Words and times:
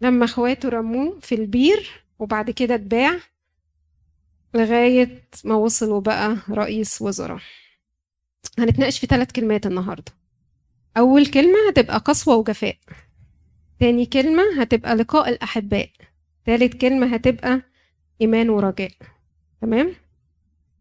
لما 0.00 0.24
اخواته 0.24 0.68
رموه 0.68 1.20
في 1.20 1.34
البير 1.34 1.90
وبعد 2.18 2.50
كده 2.50 2.74
اتباع 2.74 3.16
لغاية 4.54 5.22
ما 5.44 5.54
وصل 5.54 5.90
وبقى 5.90 6.36
رئيس 6.50 7.02
وزراء. 7.02 7.40
هنتناقش 8.58 8.98
في 8.98 9.06
ثلاث 9.06 9.32
كلمات 9.32 9.66
النهاردة. 9.66 10.12
أول 10.96 11.26
كلمة 11.26 11.68
هتبقى 11.68 11.98
قسوة 11.98 12.36
وجفاء. 12.36 12.76
تاني 13.80 14.06
كلمة 14.06 14.60
هتبقى 14.60 14.94
لقاء 14.94 15.28
الأحباء. 15.28 15.90
تالت 16.46 16.80
كلمة 16.80 17.06
هتبقى 17.14 17.62
إيمان 18.20 18.50
ورجاء. 18.50 18.90
تمام؟ 19.60 19.94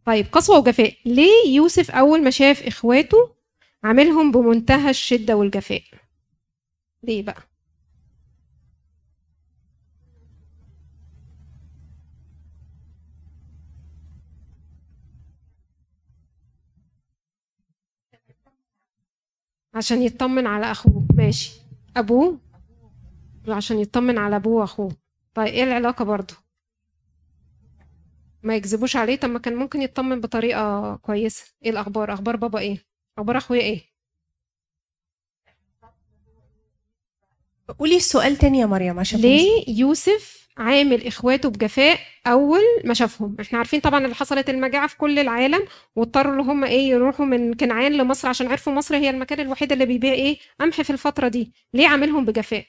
طيب 0.05 0.25
قسوة 0.31 0.57
وجفاء. 0.59 0.93
ليه 1.05 1.47
يوسف 1.55 1.91
أول 1.91 2.23
ما 2.23 2.29
شاف 2.29 2.63
إخواته 2.63 3.35
عاملهم 3.83 4.31
بمنتهى 4.31 4.89
الشدة 4.89 5.35
والجفاء؟ 5.35 5.83
ليه 7.03 7.23
بقى؟ 7.23 7.43
عشان 19.75 20.01
يطمن 20.01 20.47
على 20.47 20.71
أخوه. 20.71 21.05
ماشي. 21.13 21.51
أبوه؟ 21.97 22.39
عشان 23.47 23.79
يطمن 23.79 24.17
على 24.17 24.35
أبوه 24.35 24.61
وأخوه. 24.61 24.91
طيب 25.33 25.47
إيه 25.47 25.63
العلاقة 25.63 26.05
برضو 26.05 26.33
ما 28.43 28.55
يكذبوش 28.55 28.95
عليه؟ 28.95 29.15
طب 29.15 29.29
ما 29.29 29.39
كان 29.39 29.55
ممكن 29.55 29.81
يطمن 29.81 30.21
بطريقة 30.21 30.95
كويسة. 30.95 31.43
إيه 31.65 31.71
الأخبار؟ 31.71 32.13
أخبار 32.13 32.35
بابا 32.35 32.59
إيه؟ 32.59 32.85
أخبار 33.17 33.37
أخويا 33.37 33.61
إيه؟ 33.61 33.81
قولي 37.79 37.95
السؤال 37.97 38.35
تاني 38.37 38.59
يا 38.59 38.65
مريم 38.65 38.99
عشان 38.99 39.19
ليه 39.19 39.65
يوسف 39.67 40.44
عامل 40.57 41.07
إخواته 41.07 41.49
بجفاء 41.49 41.99
أول 42.27 42.59
ما 42.85 42.93
شافهم. 42.93 43.35
إحنا 43.41 43.57
عارفين 43.57 43.79
طبعا 43.79 44.03
اللي 44.05 44.15
حصلت 44.15 44.49
المجاعة 44.49 44.87
في 44.87 44.97
كل 44.97 45.19
العالم 45.19 45.67
واضطروا 45.95 46.31
اللي 46.31 46.43
هم 46.43 46.63
إيه 46.63 46.89
يروحوا 46.89 47.25
من 47.25 47.53
كنعان 47.53 47.91
لمصر 47.91 48.27
عشان 48.27 48.47
عرفوا 48.47 48.73
مصر 48.73 48.95
هي 48.95 49.09
المكان 49.09 49.39
الوحيد 49.39 49.71
اللي 49.71 49.85
بيبيع 49.85 50.13
إيه 50.13 50.37
قمح 50.59 50.81
في 50.81 50.89
الفترة 50.89 51.27
دي. 51.27 51.53
ليه 51.73 51.87
عاملهم 51.87 52.25
بجفاء؟ 52.25 52.65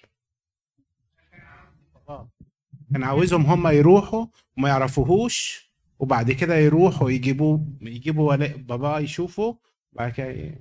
كان 2.92 3.02
عاوزهم 3.04 3.42
هم 3.46 3.66
يروحوا 3.68 4.26
وما 4.58 4.68
يعرفوهوش 4.68 5.66
وبعد 5.98 6.30
كده 6.32 6.56
يروحوا 6.56 7.10
يجيبوا 7.10 7.58
يجيبوا 7.82 8.36
بابا 8.36 8.98
يشوفوا 8.98 9.54
بعد 9.92 10.12
كده 10.12 10.54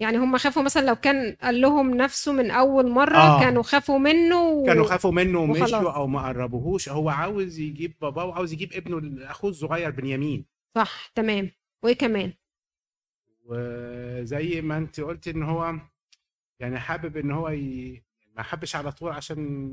يعني 0.00 0.16
هم 0.18 0.38
خافوا 0.38 0.62
مثلا 0.62 0.86
لو 0.86 0.96
كان 0.96 1.36
قال 1.42 1.60
لهم 1.60 1.94
نفسه 1.94 2.32
من 2.32 2.50
أول 2.50 2.90
مرة 2.90 3.16
آه. 3.16 3.40
كانوا 3.40 3.62
خافوا 3.62 3.98
منه 3.98 4.48
و... 4.48 4.66
كانوا 4.66 4.84
خافوا 4.84 5.12
منه 5.12 5.38
ومشوا 5.38 5.90
أو 5.92 6.06
ما 6.06 6.26
قربوهوش. 6.28 6.88
هو 6.88 7.08
عاوز 7.08 7.58
يجيب 7.58 7.94
باباه 8.00 8.24
وعاوز 8.24 8.52
يجيب 8.52 8.72
ابنه 8.72 9.30
اخوه 9.30 9.50
الصغير 9.50 9.90
بنيامين. 9.90 10.46
صح 10.74 11.06
تمام. 11.14 11.50
وإيه 11.82 11.94
كمان؟ 11.94 12.32
وزي 13.44 14.60
ما 14.60 14.76
أنت 14.76 15.00
قلت 15.00 15.28
إن 15.28 15.42
هو 15.42 15.74
يعني 16.60 16.78
حابب 16.78 17.16
إن 17.16 17.30
هو 17.30 17.48
ي... 17.48 18.02
ما 18.36 18.42
حبش 18.42 18.76
على 18.76 18.92
طول 18.92 19.12
عشان 19.12 19.70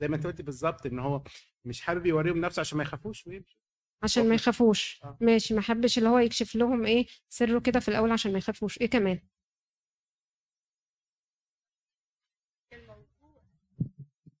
زي 0.00 0.08
ما 0.08 0.16
أنت 0.16 0.26
قلت 0.26 0.42
بالظبط 0.42 0.86
إن 0.86 0.98
هو 0.98 1.22
مش 1.64 1.80
حابب 1.80 2.06
يوريهم 2.06 2.38
نفسه 2.40 2.60
عشان 2.60 2.78
ما 2.78 2.84
يخافوش 2.84 3.26
ويمشوا 3.26 3.58
عشان 4.02 4.28
ما 4.28 4.34
يخافوش. 4.34 5.00
آه. 5.04 5.16
ماشي 5.20 5.54
ما 5.54 5.60
حبش 5.60 5.98
اللي 5.98 6.08
هو 6.08 6.18
يكشف 6.18 6.54
لهم 6.54 6.84
إيه 6.84 7.06
سره 7.28 7.58
كده 7.58 7.80
في 7.80 7.88
الأول 7.88 8.10
عشان 8.10 8.32
ما 8.32 8.38
يخافوش. 8.38 8.80
إيه 8.80 8.90
كمان؟ 8.90 9.20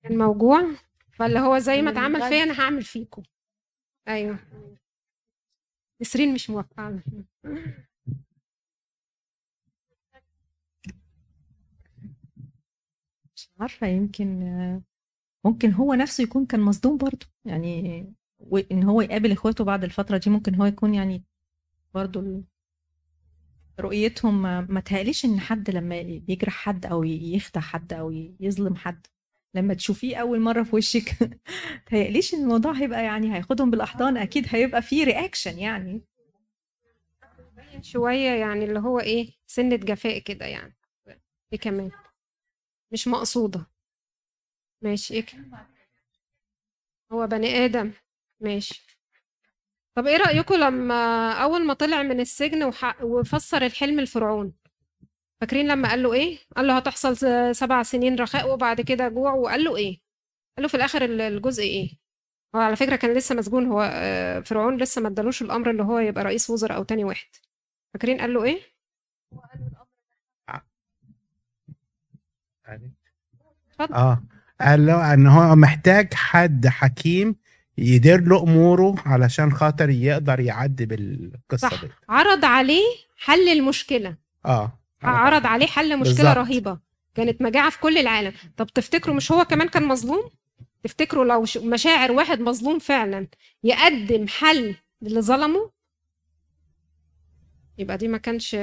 الموجوع 0.06 0.62
فاللي 1.12 1.38
هو 1.38 1.58
زي 1.58 1.82
ما 1.82 1.90
اتعمل 1.90 2.22
فيا 2.22 2.42
أنا 2.42 2.60
هعمل 2.60 2.82
فيكم. 2.82 3.22
أيوه. 4.08 4.38
نسرين 6.00 6.34
مش 6.34 6.50
موافقه 6.50 7.02
مش 13.36 13.48
عارفة 13.60 13.86
يمكن 13.86 14.40
ممكن 15.44 15.72
هو 15.72 15.94
نفسه 15.94 16.22
يكون 16.24 16.46
كان 16.46 16.60
مصدوم 16.60 16.96
برضه. 16.96 17.26
يعني 17.44 18.00
إن 18.72 18.82
هو 18.82 19.00
يقابل 19.00 19.32
إخواته 19.32 19.64
بعد 19.64 19.84
الفترة 19.84 20.18
دي 20.18 20.30
ممكن 20.30 20.54
هو 20.54 20.64
يكون 20.64 20.94
يعني 20.94 21.24
برضه 21.94 22.44
رؤيتهم 23.80 24.42
ما 24.72 24.80
تهيأليش 24.80 25.24
إن 25.24 25.40
حد 25.40 25.70
لما 25.70 25.96
يجرح 26.00 26.52
حد 26.54 26.86
أو 26.86 27.02
يخدع 27.04 27.60
حد 27.60 27.92
أو 27.92 28.10
يظلم 28.40 28.76
حد 28.76 29.06
لما 29.54 29.74
تشوفيه 29.74 30.16
أول 30.16 30.40
مرة 30.40 30.62
في 30.62 30.76
وشك. 30.76 31.38
تهيأليش 31.86 32.34
إن 32.34 32.42
الموضوع 32.42 32.72
هيبقى 32.72 33.04
يعني 33.04 33.34
هياخدهم 33.34 33.70
بالأحضان 33.70 34.16
أكيد 34.16 34.46
هيبقى 34.48 34.82
فيه 34.82 35.04
رياكشن 35.04 35.58
يعني. 35.58 36.02
شوية 37.80 38.30
يعني 38.30 38.64
اللي 38.64 38.78
هو 38.80 39.00
إيه 39.00 39.32
سنة 39.46 39.76
جفاء 39.76 40.18
كده 40.18 40.46
يعني. 40.46 40.76
إيه 41.52 41.58
كمان؟ 41.58 41.90
مش 42.92 43.08
مقصودة. 43.08 43.66
ماشي 44.82 45.14
إيه 45.14 45.24
هو 47.12 47.26
بني 47.26 47.64
آدم. 47.64 47.92
ماشي. 48.40 48.86
طب 49.94 50.06
إيه 50.06 50.16
رايكم 50.16 50.54
لما 50.54 51.32
أول 51.32 51.66
ما 51.66 51.74
طلع 51.74 52.02
من 52.02 52.20
السجن 52.20 52.72
وفسر 53.02 53.62
الحلم 53.66 53.98
الفرعون؟ 53.98 54.52
فاكرين 55.44 55.68
لما 55.68 55.88
قال 55.88 56.02
له 56.02 56.12
إيه؟ 56.12 56.38
قال 56.56 56.66
له 56.66 56.76
هتحصل 56.76 57.16
سبع 57.56 57.82
سنين 57.82 58.16
رخاء 58.16 58.52
وبعد 58.52 58.80
كده 58.80 59.08
جوع 59.08 59.32
وقال 59.32 59.64
له 59.64 59.76
إيه؟ 59.76 60.00
قال 60.56 60.62
له 60.62 60.68
في 60.68 60.74
الآخر 60.74 61.04
الجزء 61.04 61.62
إيه؟ 61.62 61.90
هو 62.54 62.60
على 62.60 62.76
فكرة 62.76 62.96
كان 62.96 63.14
لسه 63.14 63.34
مسجون 63.34 63.66
هو 63.66 63.90
آه، 63.92 64.40
فرعون 64.40 64.76
لسه 64.76 65.02
ما 65.02 65.08
ادالوش 65.08 65.42
الأمر 65.42 65.70
اللي 65.70 65.82
هو 65.82 65.98
يبقى 65.98 66.24
رئيس 66.24 66.50
وزراء 66.50 66.76
أو 66.76 66.82
تاني 66.82 67.04
واحد. 67.04 67.26
فاكرين 67.94 68.20
قال 68.20 68.34
له 68.34 68.44
إيه؟ 68.44 68.60
آه. 73.80 74.22
قال 74.60 74.86
له 74.86 75.14
إن 75.14 75.26
هو 75.26 75.56
محتاج 75.56 76.14
حد 76.14 76.66
حكيم 76.66 77.36
يدير 77.78 78.20
له 78.20 78.42
أموره 78.42 78.94
علشان 79.06 79.52
خاطر 79.52 79.90
يقدر 79.90 80.40
يعدي 80.40 80.86
بالقصة 80.86 81.68
صح. 81.68 81.84
دي. 81.84 81.90
عرض 82.08 82.44
عليه 82.44 82.84
حل 83.16 83.48
المشكلة. 83.48 84.16
آه. 84.46 84.83
عرض 85.04 85.46
عليه 85.46 85.66
حل 85.66 85.98
مشكلة 85.98 86.14
بالزبط. 86.16 86.36
رهيبة. 86.36 86.78
كانت 87.14 87.42
مجاعة 87.42 87.70
في 87.70 87.80
كل 87.80 87.98
العالم. 87.98 88.32
طب 88.56 88.66
تفتكروا 88.66 89.16
مش 89.16 89.32
هو 89.32 89.44
كمان 89.44 89.68
كان 89.68 89.84
مظلوم؟ 89.84 90.30
تفتكروا 90.82 91.24
لو 91.24 91.44
مشاعر 91.56 92.12
واحد 92.12 92.40
مظلوم 92.40 92.78
فعلا 92.78 93.28
يقدم 93.64 94.28
حل 94.28 94.76
للي 95.02 95.20
ظلمه؟ 95.20 95.70
يبقى 97.78 97.96
دي 97.96 98.08
ما 98.08 98.18
كانش 98.18 98.56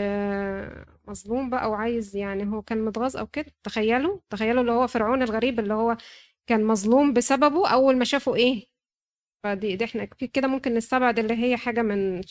مظلوم 1.08 1.50
بقى 1.50 1.70
وعايز 1.70 2.16
يعني 2.16 2.46
هو 2.48 2.62
كان 2.62 2.86
متغاظ 2.86 3.18
أو 3.18 3.28
كده؟ 3.28 3.46
تخيلوا 3.64 4.20
تخيلوا 4.30 4.62
اللي 4.62 4.72
هو 4.72 4.88
فرعون 4.88 5.24
الغريب 5.24 5.60
اللي 5.60 5.74
هو 5.74 5.98
كان 6.48 6.66
مظلوم 6.66 7.14
بسببه 7.14 7.68
أول 7.70 7.98
ما 7.98 8.06
شافوا 8.06 8.36
إيه؟ 8.36 8.68
فدي 9.44 9.76
دي 9.76 9.86
إحنا 9.86 10.06
كده 10.06 10.48
ممكن 10.48 10.74
نستبعد 10.74 11.20
اللي 11.20 11.34
هي 11.44 11.58
حاجة 11.58 11.82
من 11.82 12.22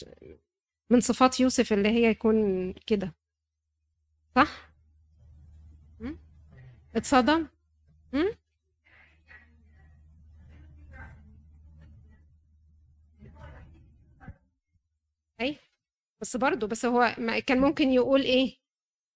من 0.90 1.00
صفات 1.00 1.40
يوسف 1.40 1.72
اللي 1.72 1.88
هي 1.88 2.04
يكون 2.10 2.72
كده. 2.86 3.14
صح؟ 4.36 4.70
اتصدم؟ 6.96 7.46
أي. 15.40 15.56
بس 16.20 16.36
برضه 16.36 16.66
بس 16.66 16.84
هو 16.84 17.14
كان 17.46 17.60
ممكن 17.60 17.90
يقول 17.90 18.22
إيه؟ 18.22 18.56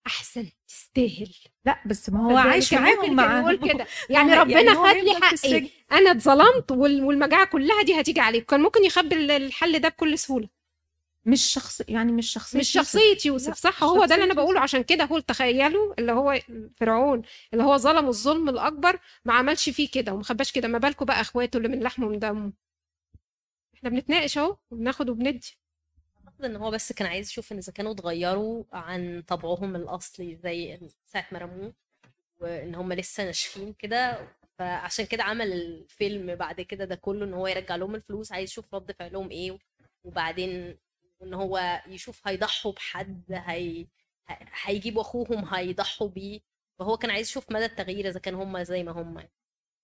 أحسن 0.07 0.51
تستاهل. 0.69 1.35
لا 1.65 1.83
بس 1.87 2.11
ما 2.11 2.33
هو 2.33 2.37
عايش 2.37 2.75
معاهم 2.75 3.17
مع 3.17 3.41
يقول 3.41 3.57
كده. 3.57 3.87
يعني, 4.11 4.31
يعني 4.31 4.35
ربنا 4.41 4.61
يعني 4.61 4.75
خد 4.75 4.97
لي 4.97 5.15
حقي. 5.15 5.71
أنا 5.93 6.11
اتظلمت 6.11 6.73
والمجاعة 6.73 7.47
كلها 7.47 7.83
دي 7.83 8.01
هتيجي 8.01 8.21
عليك. 8.21 8.47
كان 8.47 8.61
ممكن 8.61 8.85
يخبي 8.85 9.37
الحل 9.37 9.79
ده 9.79 9.89
بكل 9.89 10.19
سهولة. 10.19 10.49
مش 11.27 11.43
شخص 11.53 11.83
يعني 11.89 12.13
مش 12.13 12.33
شخصية 12.33 12.59
مش 12.59 12.69
شخصية 12.73 13.17
يوسف 13.27 13.55
صح؟ 13.55 13.83
هو 13.85 14.05
ده 14.05 14.15
اللي 14.15 14.25
أنا 14.25 14.35
بقوله. 14.35 14.61
عشان 14.61 14.83
كده 14.83 15.05
هو 15.05 15.19
تخيلوا 15.19 15.95
اللي 15.99 16.13
هو 16.13 16.41
فرعون 16.77 17.23
اللي 17.53 17.65
هو 17.65 17.77
ظلم 17.77 18.09
الظلم 18.09 18.49
الأكبر 18.49 18.99
ما 19.25 19.35
عملش 19.35 19.71
فيه 19.71 19.89
كده 19.91 20.13
وما 20.13 20.23
خباش 20.23 20.53
كده. 20.53 20.69
ما 20.69 20.79
بالكم 20.79 21.05
بقى 21.05 21.21
أخواته 21.21 21.57
اللي 21.57 21.69
من 21.69 21.81
لحمه 21.83 22.07
ومن 22.07 22.19
دمه. 22.19 22.53
إحنا 23.75 23.91
بنتناقش 23.91 24.39
أهو 24.39 24.57
وبناخد 24.71 25.09
وبندي. 25.11 25.59
إن 26.45 26.57
هو 26.57 26.71
بس 26.71 26.93
كان 26.93 27.09
عايز 27.09 27.29
يشوف 27.29 27.53
إن 27.53 27.59
إذا 27.59 27.73
كانوا 27.73 27.93
اتغيروا 27.93 28.65
عن 28.73 29.23
طبعهم 29.29 29.77
الأصلي 29.77 30.37
زي 30.37 30.79
ساعة 31.07 31.27
ما 31.33 31.39
رموه 31.39 31.75
وإن 32.41 32.75
هم 32.75 32.93
لسه 32.93 33.25
ناشفين 33.25 33.73
كده. 33.73 34.29
فعشان 34.59 35.07
كده 35.07 35.23
عمل 35.23 35.53
الفيلم 35.53 36.35
بعد 36.35 36.61
كده 36.61 36.85
ده 36.85 36.95
كله 36.95 37.25
إن 37.25 37.35
هو 37.35 37.47
يرجع 37.47 37.77
لهم 37.77 37.95
الفلوس 37.95 38.33
عايز 38.33 38.51
يشوف 38.51 38.75
رد 38.75 38.93
فعلهم 38.93 39.31
إيه 39.31 39.59
وبعدين 40.05 40.79
إن 41.25 41.35
هو 41.35 41.83
يشوف 41.89 42.29
هيضحوا 42.29 42.73
بحد 42.73 43.25
هي 43.33 43.87
هيجيبوا 44.65 45.03
أخوهم 45.03 45.55
هيضحوا 45.55 46.09
بيه. 46.09 46.41
فهو 46.79 46.97
كان 46.97 47.11
عايز 47.11 47.29
يشوف 47.29 47.53
مدى 47.53 47.65
التغيير 47.65 48.09
إذا 48.09 48.21
كان 48.21 48.35
هم 48.35 48.63
زي 48.63 48.83
ما 48.83 48.93
هم. 48.93 49.29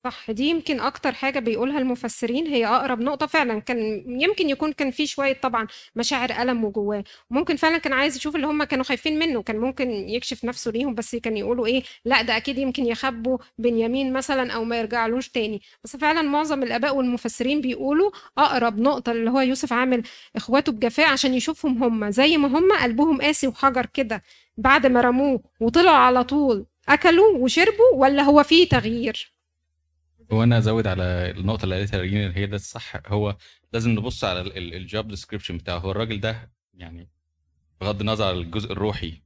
صح 0.05 0.31
دي 0.31 0.44
يمكن 0.49 0.81
أكتر 0.81 1.12
حاجة 1.12 1.38
بيقولها 1.38 1.79
المفسرين 1.79 2.47
هي 2.47 2.67
أقرب 2.67 3.00
نقطة 3.00 3.26
فعلا. 3.26 3.58
كان 3.61 4.05
يمكن 4.20 4.50
يكون 4.50 4.73
كان 4.73 4.91
في 4.91 5.06
شوية 5.06 5.32
طبعا 5.32 5.67
مشاعر 5.97 6.31
ألم 6.43 6.64
وجواه. 6.64 7.05
ممكن 7.31 7.56
فعلا 7.56 7.79
كان 7.79 7.93
عايز 7.93 8.17
يشوف 8.17 8.37
اللي 8.37 8.47
هم 8.47 8.64
كانوا 8.64 8.85
خايفين 8.85 9.19
منه 9.19 9.43
كان 9.43 9.58
ممكن 9.58 9.91
يكشف 9.91 10.44
نفسه 10.44 10.70
ليهم 10.70 10.94
بس 10.94 11.17
كان 11.17 11.37
يقولوا 11.37 11.67
إيه 11.67 11.82
لأ 12.05 12.23
ده 12.23 12.37
أكيد 12.37 12.58
يمكن 12.58 12.87
يخبوا 12.87 13.38
بنيامين 13.58 14.12
مثلا 14.12 14.52
أو 14.52 14.64
ما 14.64 14.79
يرجعلوش 14.79 15.29
تاني. 15.29 15.62
بس 15.85 15.97
فعلا 15.97 16.23
معظم 16.23 16.62
الآباء 16.62 16.97
والمفسرين 16.97 17.61
بيقولوا 17.61 18.11
أقرب 18.38 18.79
نقطة 18.79 19.12
اللي 19.12 19.31
هو 19.31 19.41
يوسف 19.41 19.73
عامل 19.73 20.02
إخواته 20.37 20.73
بجفاء 20.73 21.06
عشان 21.08 21.35
يشوفهم 21.35 21.82
هم. 21.82 22.11
زي 22.11 22.37
ما 22.37 22.49
هم 22.58 22.73
قلبهم 22.82 23.20
قاسي 23.23 23.47
وحجر 23.49 23.87
كده. 23.87 24.23
بعد 24.56 24.87
ما 24.87 25.00
رموه 25.00 25.43
وطلعوا 25.61 25.97
على 25.97 26.25
طول 26.25 26.67
أكلوا 26.88 27.38
وشربوا 27.38 27.94
ولا 27.94 28.23
هو 28.23 28.43
فيه 28.43 28.69
تغيير؟ 28.69 29.39
وأنا 30.32 30.59
ازود 30.59 30.87
على 30.87 31.31
النقطة 31.31 31.65
اللي 31.65 31.75
قالتها 31.79 32.00
اللي 32.00 32.37
هي 32.37 32.47
ده 32.47 32.56
الصح. 32.56 32.93
هو 33.06 33.37
لازم 33.73 33.91
نبص 33.91 34.25
على 34.25 34.41
ال 34.58 34.71
job 34.71 35.08
description 35.08 35.56
بتاعه. 35.56 35.79
هو 35.79 35.91
الراجل 35.91 36.21
ده 36.21 36.53
يعني 36.75 37.11
بغض 37.81 38.00
النظر 38.00 38.29
عن 38.29 38.35
الجزء 38.35 38.73
الروحي 38.73 39.23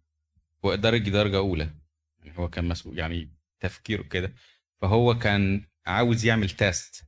هو 0.65 0.75
درجة 0.75 1.11
درجة 1.11 1.37
أولى. 1.37 1.71
يعني 2.19 2.39
هو 2.39 2.49
كان 2.49 2.65
مسؤول 2.69 2.99
يعني 2.99 3.31
تفكيره 3.61 4.03
كده. 4.03 4.35
فهو 4.81 5.19
كان 5.19 5.67
عاوز 5.87 6.25
يعمل 6.25 6.51
test 6.50 7.05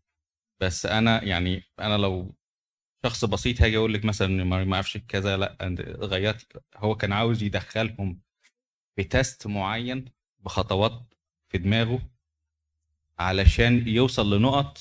بس 0.61 0.87
أنا 0.87 1.25
يعني 1.25 1.63
أنا 1.81 1.97
لو 1.97 2.35
شخص 3.05 3.25
بسيط 3.25 3.63
هاجي 3.63 3.77
أقول 3.77 3.95
لك 3.95 4.05
مثلا 4.05 4.45
ما 4.45 4.75
أعرفش 4.75 4.97
كذا 4.99 5.37
لأ 5.37 5.57
غيرت. 6.01 6.63
هو 6.77 6.95
كان 6.97 7.13
عاوز 7.13 7.43
يدخلهم 7.43 8.21
في 8.97 9.05
test 9.05 9.47
معين 9.47 10.05
بخطوات 10.39 11.15
في 11.49 11.59
دماغه 11.59 12.16
علشان 13.19 13.89
يوصل 13.89 14.35
لنقط 14.37 14.79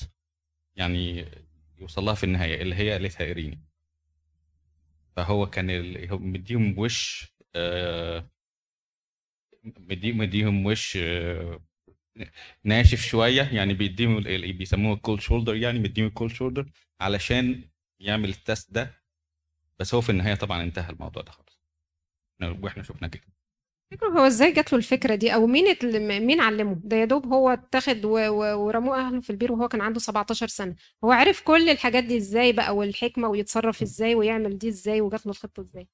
يعني 0.76 1.26
يوصل 1.78 2.04
لها 2.04 2.14
في 2.14 2.24
النهاية 2.24 2.62
اللي 2.62 2.74
هي 2.74 2.92
قالتها 2.92 3.24
إيريني. 3.24 3.60
فهو 5.16 5.46
كان 5.50 5.66
مديهم 6.12 6.78
وش 6.78 7.32
آه، 7.54 8.30
مديهم 9.78 10.66
وش 10.66 10.96
آه، 10.96 11.60
ناشف 12.64 13.00
شوية 13.02 13.42
يعني 13.42 13.74
بيديهم 13.74 14.20
بيسموه 14.52 14.94
الكول 14.94 15.22
شولدر 15.22 15.56
يعني 15.56 15.78
مديهم 15.78 16.06
الكول 16.06 16.30
شولدر 16.30 16.70
علشان 17.00 17.70
يعمل 18.00 18.28
التست 18.28 18.72
ده. 18.74 19.02
بس 19.78 19.94
هو 19.94 20.00
في 20.00 20.10
النهاية 20.10 20.34
طبعا 20.34 20.62
انتهى 20.62 20.90
الموضوع 20.90 21.22
ده 21.22 21.32
خلاص 21.32 21.60
وإحنا 22.62 22.82
شفنا 22.82 23.08
كده. 23.08 23.35
فكره 23.90 24.08
هو 24.08 24.26
إزاي 24.26 24.52
جات 24.52 24.72
له 24.72 24.78
الفكرة 24.78 25.14
دي؟ 25.14 25.34
أو 25.34 25.46
مين 25.46 25.64
مين 26.26 26.40
علمه؟ 26.40 26.80
ده 26.84 26.96
يا 26.96 27.04
دوب 27.04 27.26
هو 27.26 27.48
اتاخد 27.50 28.04
ورموه 28.04 28.98
أهله 29.06 29.20
في 29.20 29.30
البير 29.30 29.52
وهو 29.52 29.68
كان 29.68 29.80
عنده 29.80 30.00
17 30.00 30.46
سنة. 30.48 30.76
هو 31.04 31.12
عرف 31.12 31.40
كل 31.42 31.68
الحاجات 31.68 32.04
دي 32.04 32.16
إزاي 32.16 32.52
بقى؟ 32.52 32.76
والحكمة 32.76 33.28
ويتصرف 33.28 33.82
إزاي؟ 33.82 34.14
ويعمل 34.14 34.58
دي 34.58 34.68
إزاي؟ 34.68 35.00
وجات 35.00 35.26
له 35.26 35.32
الخطة 35.32 35.60
إزاي؟ 35.60 35.88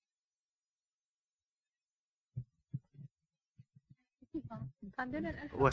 هو 5.52 5.70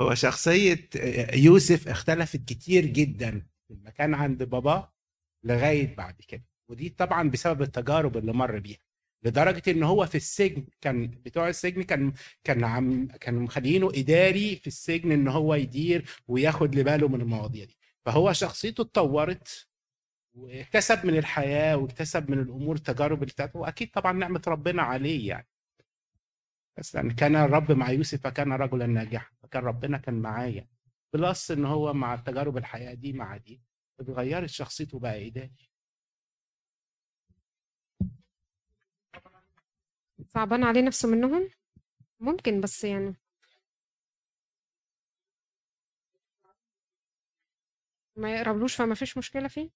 هو 0.00 0.14
شخصية 0.14 0.88
يوسف 1.34 1.88
اختلفت 1.88 2.44
كتير 2.44 2.86
جدا 2.86 3.46
في 3.68 3.74
المكان 3.74 4.14
عند 4.14 4.42
باباه 4.42 4.92
لغاية 5.44 5.96
بعد 5.96 6.14
كده. 6.28 6.44
ودي 6.68 6.88
طبعا 6.88 7.30
بسبب 7.30 7.62
التجارب 7.62 8.16
اللي 8.16 8.32
مر 8.32 8.58
بيها. 8.58 8.89
لدرجة 9.22 9.62
إن 9.70 9.82
هو 9.82 10.06
في 10.06 10.14
السجن 10.14 10.66
كان 10.80 11.06
بتوع 11.06 11.48
السجن 11.48 11.82
كان 11.82 12.12
كان 12.44 12.64
عم 12.64 13.06
كانوا 13.06 13.40
مخلينه 13.42 13.90
إداري 13.94 14.56
في 14.56 14.66
السجن 14.66 15.12
إن 15.12 15.28
هو 15.28 15.54
يدير 15.54 16.10
وياخد 16.28 16.74
لباله 16.74 17.08
من 17.08 17.20
المواضيع 17.20 17.64
دي. 17.64 17.76
فهو 18.04 18.32
شخصيته 18.32 18.82
اتطورت 18.82 19.68
واكتسب 20.34 21.06
من 21.06 21.18
الحياة 21.18 21.76
واكتسب 21.76 22.30
من 22.30 22.38
الأمور 22.38 22.76
اللي 23.00 23.16
بتاعته 23.16 23.58
وأكيد 23.58 23.90
طبعا 23.90 24.12
نعمة 24.12 24.42
ربنا 24.48 24.82
عليه 24.82 25.28
يعني. 25.28 25.48
بس 26.78 26.94
يعني 26.94 27.14
كان 27.14 27.36
الرب 27.36 27.72
مع 27.72 27.90
يوسف 27.90 28.20
فكان 28.22 28.52
رجلا 28.52 28.86
ناجحا 28.86 29.30
فكان 29.42 29.62
ربنا 29.62 29.98
كان 29.98 30.14
معايا 30.14 30.68
بلس 31.12 31.50
إن 31.50 31.64
هو 31.64 31.92
مع 31.94 32.16
تجارب 32.16 32.56
الحياة 32.56 32.94
دي 32.94 33.12
مع 33.12 33.36
دي 33.36 33.60
اتغيرت 34.00 34.48
شخصيته 34.48 34.98
بقى 34.98 35.26
إداري. 35.28 35.69
صعبان 40.28 40.64
عليه 40.64 40.80
نفسه 40.82 41.08
منهم؟ 41.08 41.50
ممكن 42.20 42.60
بس 42.60 42.84
يعني. 42.84 43.16
ما 48.16 48.34
يقربلوش 48.34 48.76
فما 48.76 48.94
فيش 48.94 49.18
مشكلة 49.18 49.48
فيه؟ 49.48 49.70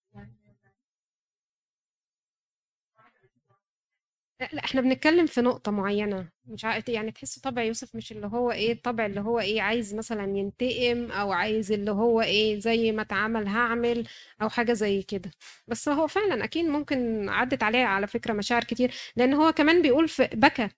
لا 4.52 4.64
إحنا 4.64 4.80
بنتكلم 4.80 5.26
في 5.26 5.40
نقطة 5.40 5.72
معينة 5.72 6.28
مش 6.46 6.64
عارف 6.64 6.88
يعني 6.88 7.10
تحس 7.10 7.38
طبع 7.38 7.62
يوسف 7.62 7.94
مش 7.96 8.12
اللي 8.12 8.26
هو 8.26 8.50
إيه 8.52 8.72
الطبع 8.72 9.06
اللي 9.06 9.20
هو 9.20 9.40
إيه 9.40 9.62
عايز 9.62 9.94
مثلا 9.94 10.38
ينتقم 10.38 11.10
أو 11.12 11.32
عايز 11.32 11.72
اللي 11.72 11.90
هو 11.90 12.20
إيه 12.20 12.60
زي 12.60 12.92
ما 12.92 13.02
اتعمل 13.02 13.46
هعمل 13.48 14.06
أو 14.42 14.48
حاجة 14.48 14.72
زي 14.72 15.02
كده. 15.02 15.30
بس 15.68 15.88
هو 15.88 16.06
فعلا 16.06 16.44
أكيد 16.44 16.64
ممكن 16.66 17.28
عدت 17.28 17.62
عليه 17.62 17.84
على 17.84 18.06
فكرة 18.06 18.32
مشاعر 18.32 18.64
كتير 18.64 18.92
لأن 19.16 19.34
هو 19.34 19.52
كمان 19.52 19.82
بيقول 19.82 20.08
في 20.08 20.28
بكى 20.32 20.68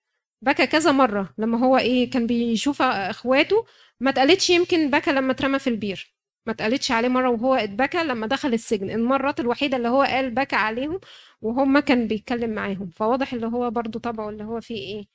بكى 0.41 0.67
كذا 0.67 0.91
مرة 0.91 1.33
لما 1.37 1.59
هو 1.65 1.77
إيه 1.77 2.09
كان 2.11 2.27
بيشوف 2.27 2.81
أخواته 2.81 3.65
ما 3.99 4.09
اتقالتش 4.09 4.49
يمكن 4.49 4.89
بكى 4.91 5.11
لما 5.11 5.31
اترمى 5.31 5.59
في 5.59 5.67
البير 5.69 6.15
ما 6.45 6.53
اتقالتش 6.53 6.91
عليه 6.91 7.07
مرة 7.07 7.29
وهو 7.29 7.55
اتبكى 7.55 8.03
لما 8.03 8.27
دخل 8.27 8.53
السجن. 8.53 8.89
المرات 8.89 9.39
الوحيدة 9.39 9.77
اللي 9.77 9.87
هو 9.89 10.01
قال 10.03 10.29
بكى 10.31 10.55
عليهم 10.55 10.99
وهم 11.41 11.79
كان 11.79 12.07
بيتكلم 12.07 12.49
معاهم. 12.55 12.89
فواضح 12.89 13.33
اللي 13.33 13.47
هو 13.47 13.69
برضو 13.71 13.99
طبعه 13.99 14.29
اللي 14.29 14.43
هو 14.43 14.61
فيه 14.61 14.75
إيه؟ 14.75 15.05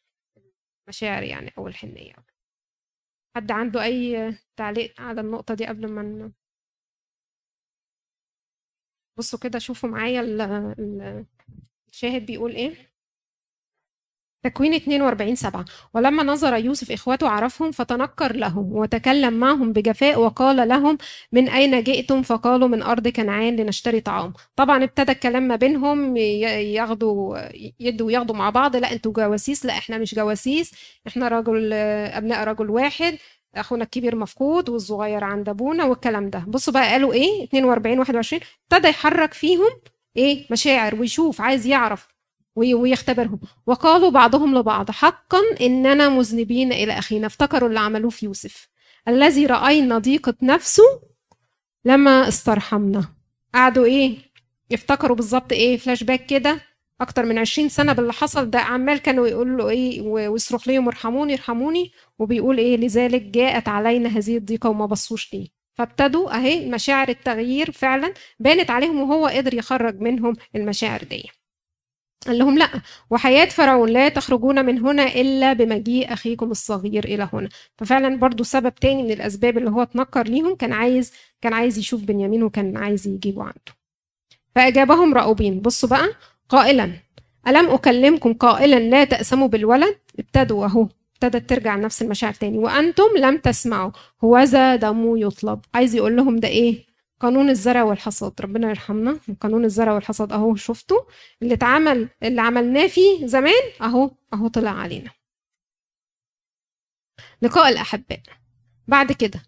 مشاعر 0.89 1.23
يعني 1.23 1.53
أو 1.59 1.69
الحنية. 1.69 2.15
حد 3.37 3.51
عنده 3.53 3.83
أي 3.85 4.35
تعليق 4.57 5.01
على 5.01 5.21
النقطة 5.21 5.55
دي 5.55 5.67
قبل 5.67 5.89
ما 5.89 6.33
بصوا 9.17 9.39
كده 9.39 9.59
شوفوا 9.59 9.89
معايا 9.89 10.21
الشاهد 11.93 12.27
بيقول 12.27 12.53
إيه؟ 12.55 12.92
تكوين 14.44 14.75
42 14.75 15.35
سبعة. 15.35 15.65
ولما 15.94 16.23
نظر 16.23 16.56
يوسف 16.56 16.93
إخوته 16.93 17.29
عرفهم 17.29 17.71
فتنكر 17.71 18.37
لهم 18.37 18.73
وتكلم 18.73 19.33
معهم 19.35 19.73
بجفاء 19.73 20.21
وقال 20.21 20.69
لهم 20.69 20.99
من 21.33 21.49
أين 21.49 21.83
جئتم؟ 21.83 22.23
فقالوا 22.23 22.69
من 22.69 22.82
أرض 22.82 23.08
كنعان 23.08 23.56
لنشتري 23.56 24.01
طعام. 24.01 24.32
طبعا 24.56 24.84
ابتدى 24.84 25.13
الكلام 25.13 25.43
ما 25.43 25.56
بينهم 25.56 26.17
ياخدوا 26.17 27.39
يدوا 27.81 28.06
وياخدوا 28.06 28.37
مع 28.37 28.51
بعض 28.51 28.77
لا 28.77 28.93
أنتوا 28.93 29.13
جواسيس. 29.13 29.67
لا 29.67 29.72
إحنا 29.72 29.99
مش 29.99 30.15
جواسيس 30.15 30.72
إحنا 31.06 31.29
رجل 31.29 31.72
أبناء 31.72 32.44
رجل 32.44 32.70
واحد 32.70 33.19
أخونا 33.55 33.84
الكبير 33.84 34.17
مفقود 34.17 34.69
والصغير 34.69 35.25
عند 35.25 35.49
أبونا. 35.49 35.84
والكلام 35.84 36.31
ده. 36.31 36.44
بصوا 36.49 36.72
بقى 36.72 36.91
قالوا 36.91 37.13
إيه؟ 37.13 37.44
42 37.44 37.99
21 37.99 38.43
ابتدى 38.72 38.89
يحرك 38.89 39.34
فيهم 39.34 39.70
إيه؟ 40.17 40.46
مشاعر 40.51 40.94
ويشوف 40.94 41.41
عايز 41.41 41.67
يعرف 41.67 42.12
ويختبرهم. 42.56 43.41
وقالوا 43.67 44.11
بعضهم 44.11 44.59
لبعض 44.59 44.91
حقا 44.91 45.39
إننا 45.61 46.09
مذنبين 46.09 46.73
إلى 46.73 46.99
أخينا. 46.99 47.27
افتكروا 47.27 47.69
اللي 47.69 47.81
عملوه 47.81 48.11
في 48.11 48.27
يوسف. 48.27 48.69
الذي 49.09 49.47
رأينا 49.47 49.99
ضيقة 49.99 50.35
نفسه 50.43 51.01
لما 51.85 52.29
استرحمنا. 52.29 53.05
قعدوا 53.55 53.85
إيه؟ 53.85 54.19
يفتكروا 54.71 55.17
بالظبط 55.17 55.53
إيه؟ 55.53 55.77
فلاش 55.77 56.03
باك 56.03 56.27
كده 56.27 56.61
أكتر 57.01 57.27
من 57.27 57.39
عشرين 57.39 57.69
سنة 57.69 57.93
باللي 57.93 58.13
حصل 58.13 58.51
ده. 58.51 58.61
عمال 58.61 58.99
كانوا 58.99 59.27
يقولوا 59.27 59.59
له 59.59 59.69
إيه 59.69 60.01
ويصرخ 60.01 60.69
ليهم 60.69 60.87
ارحموني 60.89 61.35
ارحموني. 61.35 61.93
وبيقول 62.19 62.59
إيه؟ 62.59 62.77
لذلك 62.77 63.23
جاءت 63.23 63.69
علينا 63.69 64.09
هذه 64.09 64.37
الضيقة 64.37 64.69
وما 64.71 64.87
بصوش 64.87 65.35
ليه. 65.35 65.49
فابتدوا 65.75 66.37
أهي 66.37 66.71
مشاعر 66.71 67.09
التغيير 67.09 67.71
فعلا 67.73 68.15
بانت 68.39 68.71
عليهم 68.71 69.01
وهو 69.01 69.27
قدر 69.27 69.55
يخرج 69.55 70.01
منهم 70.01 70.37
المشاعر 70.56 71.05
دي. 71.05 71.31
قال 72.26 72.38
لهم 72.38 72.58
لا 72.58 72.69
وحياة 73.10 73.44
فرعون 73.44 73.88
لا 73.88 74.08
تخرجون 74.08 74.64
من 74.64 74.79
هنا 74.79 75.06
إلا 75.06 75.52
بمجيء 75.52 76.12
أخيكم 76.12 76.50
الصغير 76.50 77.05
إلى 77.05 77.29
هنا. 77.32 77.48
ففعلا 77.79 78.17
برضو 78.17 78.44
سبب 78.44 78.74
تاني 78.74 79.02
من 79.02 79.10
الأسباب 79.10 79.58
اللي 79.58 79.70
هو 79.70 79.82
اتنكر 79.82 80.22
ليهم 80.22 80.55
كان 80.56 80.72
عايز 80.72 81.12
كان 81.41 81.52
عايز 81.52 81.79
يشوف 81.79 82.02
بنيامين 82.02 82.43
وكان 82.43 82.76
عايز 82.76 83.06
يجيبه 83.06 83.43
عنده. 83.43 83.72
فأجابهم 84.55 85.14
رأوبين 85.14 85.60
بصوا 85.60 85.88
بقى 85.88 86.08
قائلا 86.48 86.93
ألم 87.48 87.70
أكلمكم 87.70 88.32
قائلا 88.32 88.79
لا 88.79 89.05
تأسموا 89.05 89.48
بالولد؟ 89.48 89.96
ابتدوا 90.19 90.67
أهو 90.67 90.88
ابتدت 91.14 91.50
ترجع 91.50 91.76
نفس 91.76 92.02
المشاعر 92.02 92.34
تاني. 92.34 92.58
وأنتم 92.58 93.17
لم 93.17 93.36
تسمعوا. 93.38 93.91
هوذا 94.24 94.76
دمه 94.76 95.19
يطلب. 95.19 95.60
عايز 95.74 95.94
يقول 95.94 96.17
لهم 96.17 96.36
ده 96.36 96.48
إيه؟ 96.48 96.92
قانون 97.22 97.50
الزرع 97.50 97.82
والحصاد 97.82 98.32
ربنا 98.41 98.69
يرحمنا. 98.69 99.19
قانون 99.41 99.64
الزرع 99.64 99.93
والحصاد 99.93 100.32
أهو 100.32 100.55
شفتوا 100.55 101.00
اللي 101.43 101.55
اتعمل 101.55 102.08
اللي 102.22 102.41
عملناه 102.41 102.86
فيه 102.86 103.26
زمان 103.26 103.62
أهو 103.82 104.10
أهو 104.34 104.48
طلع 104.48 104.70
علينا. 104.70 105.10
لقاء 107.43 107.69
الأحباء. 107.72 108.20
بعد 108.88 109.12
كده 109.12 109.43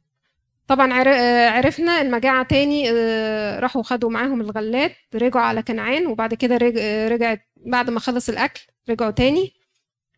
طبعا 0.69 0.93
عر- 0.93 1.53
عرفنا 1.57 2.01
المجاعة 2.03 2.43
تاني 2.47 2.91
آه، 2.91 3.61
راحوا 3.61 3.83
خدوا 3.83 4.11
معاهم 4.11 4.41
الغلات 4.41 4.93
رجعوا 5.15 5.45
على 5.45 5.63
كنعان 5.63 6.07
وبعد 6.07 6.35
كده 6.35 6.59
آه، 6.79 7.09
رجعت 7.09 7.49
بعد 7.57 7.91
ما 7.91 8.01
خلص 8.01 8.29
الأكل 8.29 8.61
رجعوا 8.91 9.11
تاني 9.11 9.53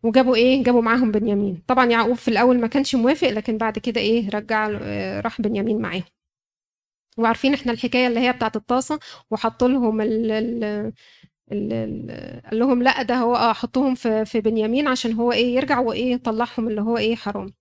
وجابوا 0.03 0.35
إيه؟ 0.35 0.63
جابوا 0.63 0.81
معاهم 0.81 1.11
بنيامين. 1.11 1.63
طبعا 1.67 1.85
يعقوب 1.85 2.15
في 2.15 2.27
الأول 2.27 2.59
ما 2.59 2.67
كانش 2.67 2.95
موافق 2.95 3.27
لكن 3.29 3.57
بعد 3.57 3.79
كده 3.79 4.01
إيه؟ 4.01 4.29
رجع 4.29 4.69
آه، 4.81 5.21
راح 5.21 5.41
بنيامين 5.41 5.81
معاهم. 5.81 6.03
وعارفين 7.17 7.53
إحنا 7.53 7.71
الحكاية 7.71 8.07
اللي 8.07 8.19
هي 8.19 8.33
بتاعت 8.33 8.55
الطاسة 8.55 8.99
وحطوا 9.31 9.67
لهم 9.67 10.01
ال 10.01 10.31
ال 10.31 10.63
ال 11.51 11.73
ال 11.73 12.41
قال 12.51 12.59
لهم 12.59 12.83
لأ 12.83 13.01
ده 13.03 13.15
هو 13.15 13.35
آه 13.35 13.53
حطوهم 13.53 13.95
في 13.95 14.25
في 14.25 14.41
بنيامين 14.41 14.87
عشان 14.87 15.13
هو 15.13 15.31
إيه 15.31 15.55
يرجع 15.55 15.79
وإيه 15.79 16.13
يطلعهم 16.13 16.67
اللي 16.67 16.81
هو 16.81 16.97
إيه 16.97 17.15
حرام. 17.15 17.53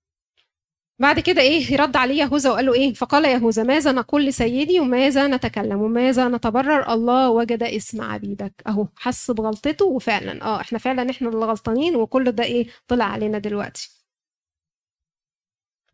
بعد 0.98 1.20
كده 1.20 1.42
إيه 1.42 1.72
يرد 1.72 1.96
عليه 1.96 2.22
يهوذا 2.22 2.50
وقال 2.50 2.66
له 2.66 2.74
إيه 2.74 2.94
فقال 2.94 3.24
يهوذا 3.24 3.62
ماذا 3.62 3.92
نقول 3.92 4.26
لسيدي 4.26 4.80
وماذا 4.80 5.26
نتكلم 5.26 5.82
وماذا 5.82 6.28
نتبرر؟ 6.28 6.92
الله 6.92 7.30
وجد 7.30 7.62
اسم 7.62 8.02
عبيدك. 8.02 8.54
أهو 8.66 8.88
حس 8.96 9.30
بغلطته 9.30 9.84
وفعلا 9.86 10.42
آه 10.44 10.60
إحنا 10.60 10.78
فعلا 10.78 11.10
إحنا 11.10 11.28
اللي 11.28 11.46
غلطانين 11.46 11.96
وكل 11.96 12.32
ده 12.32 12.44
إيه 12.44 12.66
طلع 12.88 13.04
علينا 13.04 13.38
دلوقتي. 13.38 13.95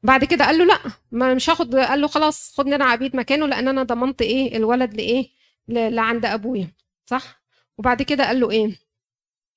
بعد 0.03 0.25
كده 0.25 0.45
قال 0.45 0.59
له 0.59 0.65
لا 0.65 0.79
ما 1.13 1.35
مش 1.35 1.51
هاخد 1.51 1.75
قال 1.77 2.01
له 2.01 2.07
خلاص 2.09 2.55
خدني 2.57 2.75
أنا 2.75 2.85
عبيد 2.85 3.17
مكانه 3.17 3.47
لأن 3.47 3.69
أنا 3.69 3.83
ضمنت 3.83 4.23
إيه 4.23 4.57
الولد 4.57 4.95
لايه 4.95 5.29
لعند 5.69 6.25
ابويا 6.27 6.69
صح؟ 7.07 7.43
وبعد 7.79 8.03
كده 8.03 8.27
قال 8.27 8.41
له 8.41 8.51
إيه؟ 8.51 8.77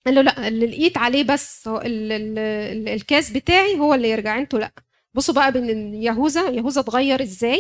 قال 0.06 0.16
له 0.16 0.22
لا 0.22 0.48
اللي 0.48 0.66
لقيت 0.68 0.98
عليه 0.98 1.24
بس 1.24 1.68
هو 1.68 1.78
ال 1.78 2.12
ال 2.12 2.40
ال 2.40 2.90
الكاس 2.90 3.30
بتاعي 3.32 3.80
هو 3.80 3.94
اللي 3.94 4.10
يرجع 4.10 4.38
أنتوا 4.40 4.60
لا. 4.60 4.72
بصوا 5.14 5.34
بقى 5.34 5.52
بين 5.52 5.94
يهوذا 6.04 6.50
يهوذا 6.50 6.82
اتغير 6.82 7.22
إزاي؟ 7.24 7.60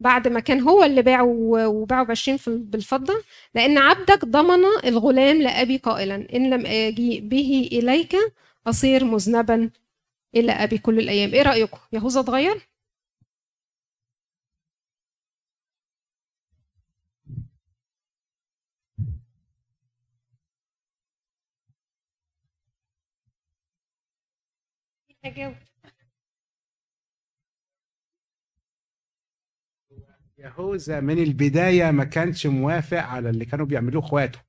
بعد 0.00 0.28
ما 0.28 0.40
كان 0.40 0.60
هو 0.60 0.84
اللي 0.84 1.02
باعه 1.02 1.24
وباعه 1.48 2.04
ب 2.04 2.10
20 2.10 2.38
في- 2.38 2.50
بالفضة 2.64 3.14
لأن 3.54 3.78
عبدك 3.78 4.24
ضمن 4.24 4.64
الغلام 4.84 5.42
لأبي 5.42 5.76
قائلا 5.76 6.14
إن 6.34 6.50
لم 6.50 6.66
آجي 6.66 7.20
به 7.20 7.68
إليك 7.72 8.16
أصير 8.66 9.04
مذنبا 9.04 9.70
إلى 10.34 10.52
أبي 10.52 10.78
كل 10.78 10.98
الأيام. 10.98 11.34
إيه 11.34 11.42
رأيكم؟ 11.42 11.78
يهوذا 11.92 12.20
اتغير؟ 12.20 12.68
هجاوب 25.24 25.54
يهوذا 30.38 31.00
من 31.00 31.18
البداية 31.18 31.90
ما 31.90 32.04
كانش 32.04 32.46
موافق 32.46 32.98
على 32.98 33.30
اللي 33.30 33.44
كانوا 33.44 33.66
بيعملوه 33.66 34.02
إخواته. 34.04 34.40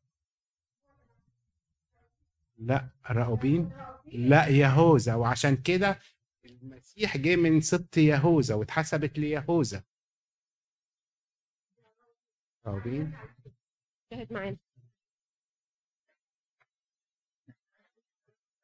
لا 2.57 2.89
راؤوبين 3.09 3.71
لا 4.05 4.47
يهوذا 4.47 5.15
وعشان 5.15 5.57
كده 5.57 5.99
المسيح 6.45 7.17
جه 7.17 7.35
من 7.35 7.61
سبط 7.61 7.97
يهوذا 7.97 8.55
واتحسبت 8.55 9.19
ليهوذا 9.19 9.83
راؤوبين 12.65 13.17
شاهد 14.11 14.33
معانا. 14.33 14.57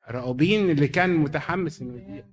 راؤوبين 0.08 0.69
اللي 0.69 0.88
كان 0.88 1.10
متحمس 1.15 1.81
إنه 1.81 2.01
يبيع 2.01 2.27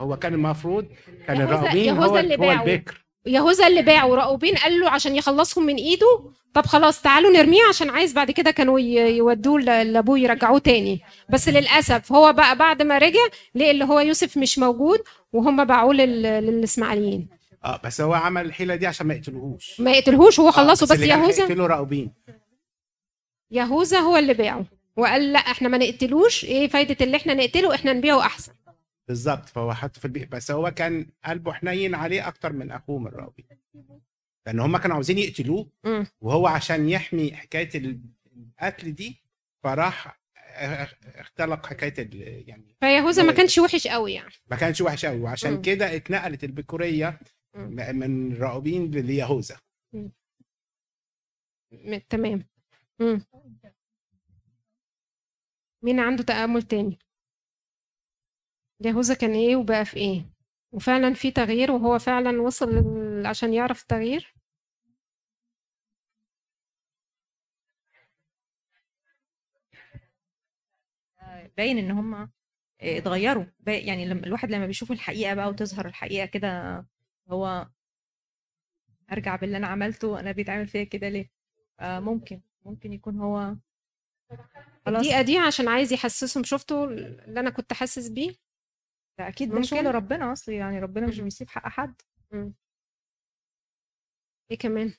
هو 0.00 0.16
كان 0.16 0.34
المفروض 0.34 0.84
كان 1.26 1.36
يهوذا- 1.36 1.50
راؤوبين 1.50 1.84
يهوذا 1.94 2.36
هو 2.36 2.50
هو. 2.50 2.62
البكر. 2.62 3.03
يهوذا 3.26 3.66
اللي 3.66 3.82
باعه 3.82 4.06
راؤوبين 4.14 4.54
قال 4.56 4.80
له 4.80 4.90
عشان 4.90 5.16
يخلصهم 5.16 5.66
من 5.66 5.76
ايده 5.76 6.30
طب 6.54 6.66
خلاص 6.66 7.02
تعالوا 7.02 7.30
نرميه 7.30 7.62
عشان 7.68 7.90
عايز 7.90 8.12
بعد 8.12 8.30
كده 8.30 8.50
كانوا 8.50 8.80
يودوه 8.80 9.60
لابوه 9.60 10.18
يرجعوه 10.18 10.58
تاني. 10.58 11.00
بس 11.28 11.48
للأسف 11.48 12.12
هو 12.12 12.32
بقى 12.32 12.56
بعد 12.56 12.82
ما 12.82 12.98
رجع 12.98 13.20
لقى 13.54 13.70
اللي 13.70 13.84
هو 13.84 14.00
يوسف 14.00 14.36
مش 14.36 14.58
موجود 14.58 14.98
وهم 15.32 15.64
باعوه 15.64 15.94
لل- 15.94 16.22
للإسماعيليين. 16.22 17.28
آه 17.64 17.80
بس 17.84 18.00
هو 18.00 18.12
عمل 18.14 18.46
الحيلة 18.46 18.74
دي 18.74 18.86
عشان 18.86 19.06
ما 19.06 19.14
يقتلوهوش 19.14 19.80
ما 19.80 19.90
يقتلهوش 19.92 20.40
هو 20.40 20.50
خلصه 20.50 20.84
آه، 20.84 20.88
بس 20.94 21.00
كان 21.00 21.08
يهوذا 21.20 21.42
هيقتله 21.42 21.66
راؤوبين 21.66 22.10
يهوذا 23.50 23.98
هو 23.98 24.16
اللي 24.16 24.34
باعه 24.34 24.64
وقال 24.96 25.32
لا 25.32 25.38
إحنا 25.38 25.68
ما 25.68 25.78
نقتلوش 25.78 26.44
إيه 26.44 26.68
فايدة 26.68 26.96
اللي 27.00 27.16
إحنا 27.16 27.34
نقتله؟ 27.34 27.74
إحنا 27.74 27.92
نبيعه 27.92 28.20
أحسن. 28.20 28.52
بالظبط 29.08 29.48
فهو 29.48 29.74
حطه 29.74 29.98
في 30.00 30.04
البيت 30.04 30.32
بس 30.32 30.50
هو 30.50 30.70
كان 30.70 31.06
قلبه 31.24 31.52
حنين 31.52 31.94
عليه 31.94 32.28
أكتر 32.28 32.52
من 32.52 32.70
أخوه 32.70 32.98
من 32.98 33.06
راؤوبين 33.06 33.46
لأن 34.46 34.60
هم 34.60 34.76
كانوا 34.76 34.94
عاوزين 34.94 35.18
يقتلوه. 35.18 35.70
وهو 36.20 36.46
عشان 36.46 36.88
يحمي 36.88 37.34
حكاية 37.36 37.70
القتل 37.74 38.94
دي 38.94 39.22
فراح 39.64 40.20
اختلق 41.14 41.66
حكاية 41.66 42.08
يعني 42.48 42.76
فيهوذا 42.80 43.22
ما 43.22 43.32
كانش 43.32 43.58
وحش 43.58 43.86
قوي 43.86 44.12
يعني 44.12 44.32
ما 44.50 44.56
كانش 44.56 44.80
وحش 44.80 45.06
قوي 45.06 45.20
وعشان. 45.20 45.62
كده 45.62 45.96
اتنقلت 45.96 46.44
البكورية. 46.44 47.20
م- 47.54 47.96
من 47.96 48.36
راؤوبين 48.36 48.90
ليهوذا 48.90 49.56
تمام. 52.10 52.46
مين 55.82 56.00
عنده 56.00 56.22
تأمل 56.24 56.62
تاني 56.62 56.98
يهوذا 58.84 59.14
كان 59.14 59.32
إيه 59.34 59.56
وبقى 59.56 59.84
في 59.84 59.96
إيه؟ 59.96 60.26
وفعلا 60.72 61.14
في 61.14 61.30
تغيير 61.30 61.72
وهو 61.72 61.98
فعلا 61.98 62.42
وصل 62.42 62.82
عشان 63.26 63.54
يعرف 63.54 63.82
التغيير؟ 63.82 64.34
باين 71.56 71.78
إن 71.78 71.90
هم 71.90 72.30
اتغيروا. 72.80 73.44
يعني 73.66 74.06
لما 74.06 74.26
الواحد 74.26 74.50
لما 74.50 74.66
بيشوف 74.66 74.92
الحقيقة 74.92 75.34
بقى 75.34 75.48
وتظهر 75.48 75.86
الحقيقة 75.86 76.26
كده 76.26 76.84
هو 77.28 77.68
أرجع 79.12 79.36
باللي 79.36 79.56
أنا 79.56 79.66
عملته 79.66 80.20
أنا 80.20 80.32
بيتعمل 80.32 80.66
فيا 80.68 80.84
كده 80.84 81.08
ليه؟ 81.08 81.30
آه 81.80 82.00
ممكن 82.00 82.40
ممكن 82.64 82.92
يكون 82.92 83.16
هو 83.20 83.56
خلاص. 84.86 84.98
الدقيقة 85.00 85.22
دي 85.22 85.38
عشان 85.38 85.68
عايز 85.68 85.92
يحسسهم 85.92 86.44
شفتوا 86.44 86.86
اللي 86.86 87.40
أنا 87.40 87.50
كنت 87.50 87.72
حاسس 87.72 88.08
بيه؟ 88.08 88.43
أكيد 89.20 89.54
ده. 89.54 89.62
شغل 89.62 89.94
ربنا 89.94 90.32
أصلي 90.32 90.56
يعني 90.56 90.78
ربنا 90.80 91.06
مش. 91.06 91.20
بيسيب 91.20 91.48
حق 91.48 91.68
حد. 91.68 91.94
إيه 94.50 94.58
كمان؟ 94.58 94.94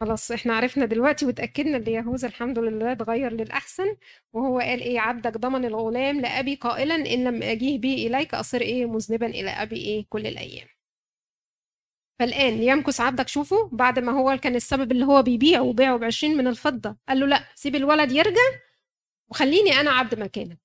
خلاص 0.00 0.30
إحنا 0.30 0.54
عرفنا 0.56 0.84
دلوقتي 0.84 1.26
وتأكدنا 1.26 1.76
إن 1.76 1.86
يهوذا 1.86 2.28
الحمد 2.28 2.58
لله 2.58 2.92
اتغير 2.92 3.32
للأحسن 3.32 3.96
وهو 4.32 4.58
قال 4.58 4.80
إيه؟ 4.80 5.00
عبدك 5.00 5.36
ضمن 5.38 5.64
الغلام 5.64 6.20
لأبي 6.20 6.54
قائلا 6.54 6.94
إن 6.94 7.24
لم 7.24 7.42
أجيه 7.42 7.78
به 7.78 7.94
إليك 8.06 8.34
أصير 8.34 8.60
إيه؟ 8.60 8.86
مذنبا 8.86 9.26
إلى 9.26 9.50
أبي 9.50 9.76
إيه؟ 9.76 10.06
كل 10.08 10.26
الأيام. 10.26 10.68
فالآن 12.18 12.62
يمكث 12.62 13.00
عبدك 13.00 13.28
شوفوا 13.28 13.68
بعد 13.72 13.98
ما 13.98 14.12
هو 14.12 14.36
كان 14.42 14.54
السبب 14.56 14.92
اللي 14.92 15.04
هو 15.06 15.22
بيبيعه 15.22 15.62
وبيعه 15.62 15.96
بعشرين 15.98 16.36
من 16.36 16.46
الفضة. 16.46 16.96
قال 17.08 17.20
له 17.20 17.26
لا 17.26 17.44
سيب 17.54 17.76
الولد 17.76 18.12
يرجع 18.12 18.40
وخليني 19.30 19.80
أنا 19.80 19.90
عبد 19.90 20.18
مكانك. 20.20 20.58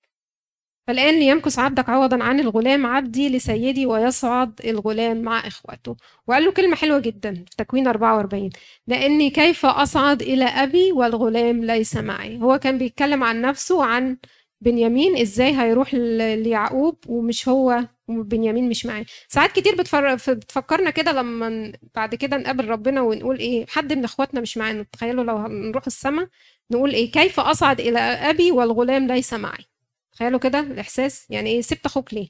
فالآن 0.88 1.22
يمكث 1.22 1.60
عبدك 1.60 1.90
عوضا 1.90 2.24
عن 2.24 2.40
الغلام 2.40 2.86
عبدي 2.86 3.30
لسيدي 3.30 3.86
ويصعد 3.86 4.62
الغلام 4.66 5.22
مع 5.22 5.48
إخوته 5.48 5.96
وقال 6.28 6.44
له 6.46 6.52
كلمة 6.52 6.76
حلوة 6.76 7.00
جدا 7.00 7.34
في 7.36 7.56
تكوين 7.58 7.88
44 7.88 8.50
لأني 8.88 9.30
كيف 9.30 9.66
أصعد 9.66 10.22
إلى 10.22 10.46
أبي 10.46 10.92
والغلام 10.92 11.64
ليس 11.66 11.96
معي. 11.98 12.42
هو 12.42 12.60
كان 12.60 12.78
بيتكلم 12.78 13.24
عن 13.24 13.42
نفسه 13.42 13.76
وعن 13.78 14.18
بنيامين 14.62 15.18
إزاي 15.18 15.52
هيروح 15.62 15.94
ليعقوب 15.94 16.98
ومش 17.08 17.48
هو 17.50 17.86
وبنيامين 18.08 18.70
مش 18.70 18.86
معاه 18.86 19.06
ساعات 19.28 19.52
كتير 19.52 19.76
بتفر... 19.76 20.16
بتفكرنا 20.16 20.90
كده 20.90 21.12
لما 21.12 21.74
بعد 21.96 22.16
كده 22.16 22.38
نقابل 22.38 22.68
ربنا 22.70 23.02
ونقول 23.02 23.38
إيه 23.40 23.66
حد 23.66 23.94
من 23.94 24.04
إخواتنا 24.04 24.42
مش 24.42 24.58
معانا. 24.58 24.84
تخيلوا 24.92 25.24
لو 25.24 25.48
نروح 25.48 25.86
السماء 25.88 26.28
نقول 26.72 26.94
إيه 26.94 27.12
كيف 27.12 27.40
أصعد 27.40 27.80
إلى 27.80 28.00
أبي 28.00 28.52
والغلام 28.52 29.08
ليس 29.08 29.34
معي؟ 29.34 29.66
تخيلوا 30.12 30.40
كده 30.40 30.60
الإحساس. 30.60 31.26
يعني 31.32 31.50
إيه 31.50 31.62
سبت 31.62 31.86
أخوك 31.86 32.14
ليه؟ 32.14 32.28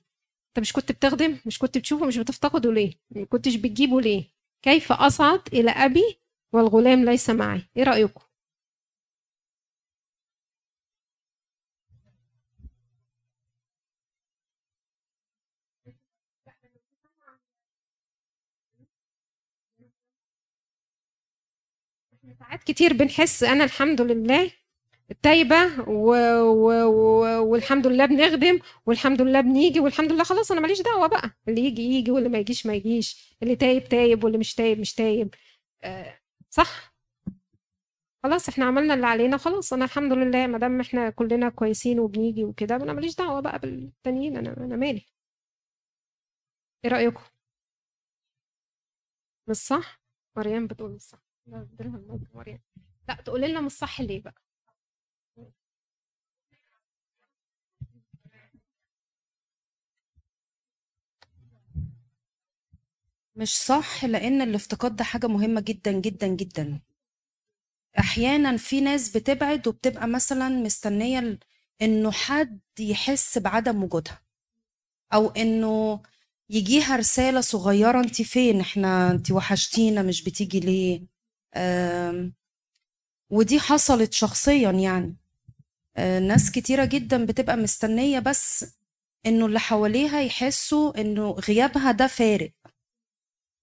أنت 0.49 0.59
مش 0.59 0.73
كنت 0.73 0.91
بتخدم؟ 0.91 1.37
مش 1.45 1.59
كنت 1.59 1.77
بتشوفه؟ 1.77 2.05
مش 2.05 2.17
بتفتقده 2.17 2.71
ليه؟ 2.71 2.91
ما 3.11 3.25
كنتش 3.25 3.55
بتجيبه 3.55 4.01
ليه؟ 4.01 4.23
كيف 4.61 4.91
أصعد 4.91 5.41
إلى 5.53 5.71
أبي 5.71 6.19
والغلام 6.53 7.05
ليس 7.05 7.29
معي؟ 7.29 7.61
إيه 7.77 7.83
رأيكم؟ 7.83 8.21
ساعات 22.43 22.63
كتير 22.63 22.93
بنحس 22.93 23.43
أنا 23.43 23.63
الحمد 23.63 24.01
لله 24.01 24.51
تايبه 25.23 25.89
و... 25.89 26.09
و... 26.41 26.71
و... 26.85 27.43
والحمد 27.51 27.87
لله 27.87 28.05
بنخدم 28.05 28.59
والحمد 28.85 29.21
لله 29.21 29.41
بنيجي 29.41 29.79
والحمد 29.79 30.11
لله 30.11 30.23
خلاص 30.23 30.51
أنا 30.51 30.61
ماليش 30.61 30.81
دعوة 30.81 31.07
بقى 31.07 31.31
اللي 31.47 31.61
يجي 31.61 31.81
يجي 31.81 32.11
واللي 32.11 32.29
ما 32.29 32.37
يجيش 32.37 32.65
ما 32.65 32.73
يجيش 32.73 33.37
اللي 33.43 33.55
تايب 33.55 33.83
تايب 33.89 34.23
واللي 34.23 34.37
مش 34.37 34.55
تايب 34.55 34.79
مش 34.79 34.93
تايب. 34.93 35.35
آه 35.83 36.19
صح. 36.49 36.93
خلاص 38.23 38.49
إحنا 38.49 38.65
عملنا 38.65 38.93
اللي 38.93 39.05
علينا 39.07 39.37
خلاص 39.37 39.73
أنا 39.73 39.85
الحمد 39.85 40.13
لله 40.13 40.47
ما 40.47 40.57
دام 40.57 40.79
إحنا 40.81 41.09
كلنا 41.09 41.49
كويسين 41.49 41.99
وبنيجي 41.99 42.43
وكده 42.43 42.75
أنا 42.75 42.93
ماليش 42.93 43.15
دعوة 43.15 43.39
بقى 43.39 43.59
بالتانيين 43.59 44.37
أنا 44.37 44.57
أنا 44.57 44.75
مالي. 44.75 45.05
إيه 46.85 46.91
رأيكم؟ 46.91 47.23
مش 49.47 49.55
صح؟ 49.57 50.01
مريم 50.37 50.67
بتقول 50.67 51.01
صح. 51.01 51.22
مريم 51.47 52.59
لا 53.07 53.15
تقولي 53.25 53.47
لنا 53.47 53.61
مش 53.61 53.71
صح 53.71 54.01
ليه 54.01 54.21
بقى؟ 54.21 54.35
مش 63.35 63.57
صح 63.57 64.05
لأن 64.05 64.41
الافتقاد 64.41 64.95
ده 64.95 65.03
حاجة 65.03 65.27
مهمة 65.27 65.61
جدا 65.61 65.91
جدا 65.91 66.27
جدا. 66.27 66.79
أحيانا 67.99 68.57
في 68.57 68.81
ناس 68.81 69.17
بتبعد 69.17 69.67
وبتبقى 69.67 70.07
مثلا 70.07 70.49
مستنية 70.49 71.39
إنه 71.81 72.11
حد 72.11 72.59
يحس 72.79 73.37
بعدم 73.37 73.83
وجودها. 73.83 74.21
أو 75.13 75.27
إنه 75.29 76.01
يجيها 76.49 76.95
رسالة 76.95 77.41
صغيرة 77.41 77.99
انت 77.99 78.21
فين؟ 78.21 78.59
إحنا 78.61 79.11
انت 79.11 79.31
وحشتينا 79.31 80.01
مش 80.03 80.23
بتيجي 80.23 80.59
ليه؟ 80.59 81.12
ودي 83.29 83.59
حصلت 83.59 84.13
شخصيا 84.13 84.71
يعني. 84.71 85.17
آه، 85.97 86.19
ناس 86.19 86.51
كتيرة 86.51 86.85
جدا 86.85 87.25
بتبقى 87.25 87.57
مستنية 87.57 88.19
بس 88.19 88.65
إنه 89.25 89.45
اللي 89.45 89.59
حواليها 89.59 90.21
يحسوا 90.21 91.01
إنه 91.01 91.31
غيابها 91.31 91.91
ده 91.91 92.07
فارق. 92.07 92.51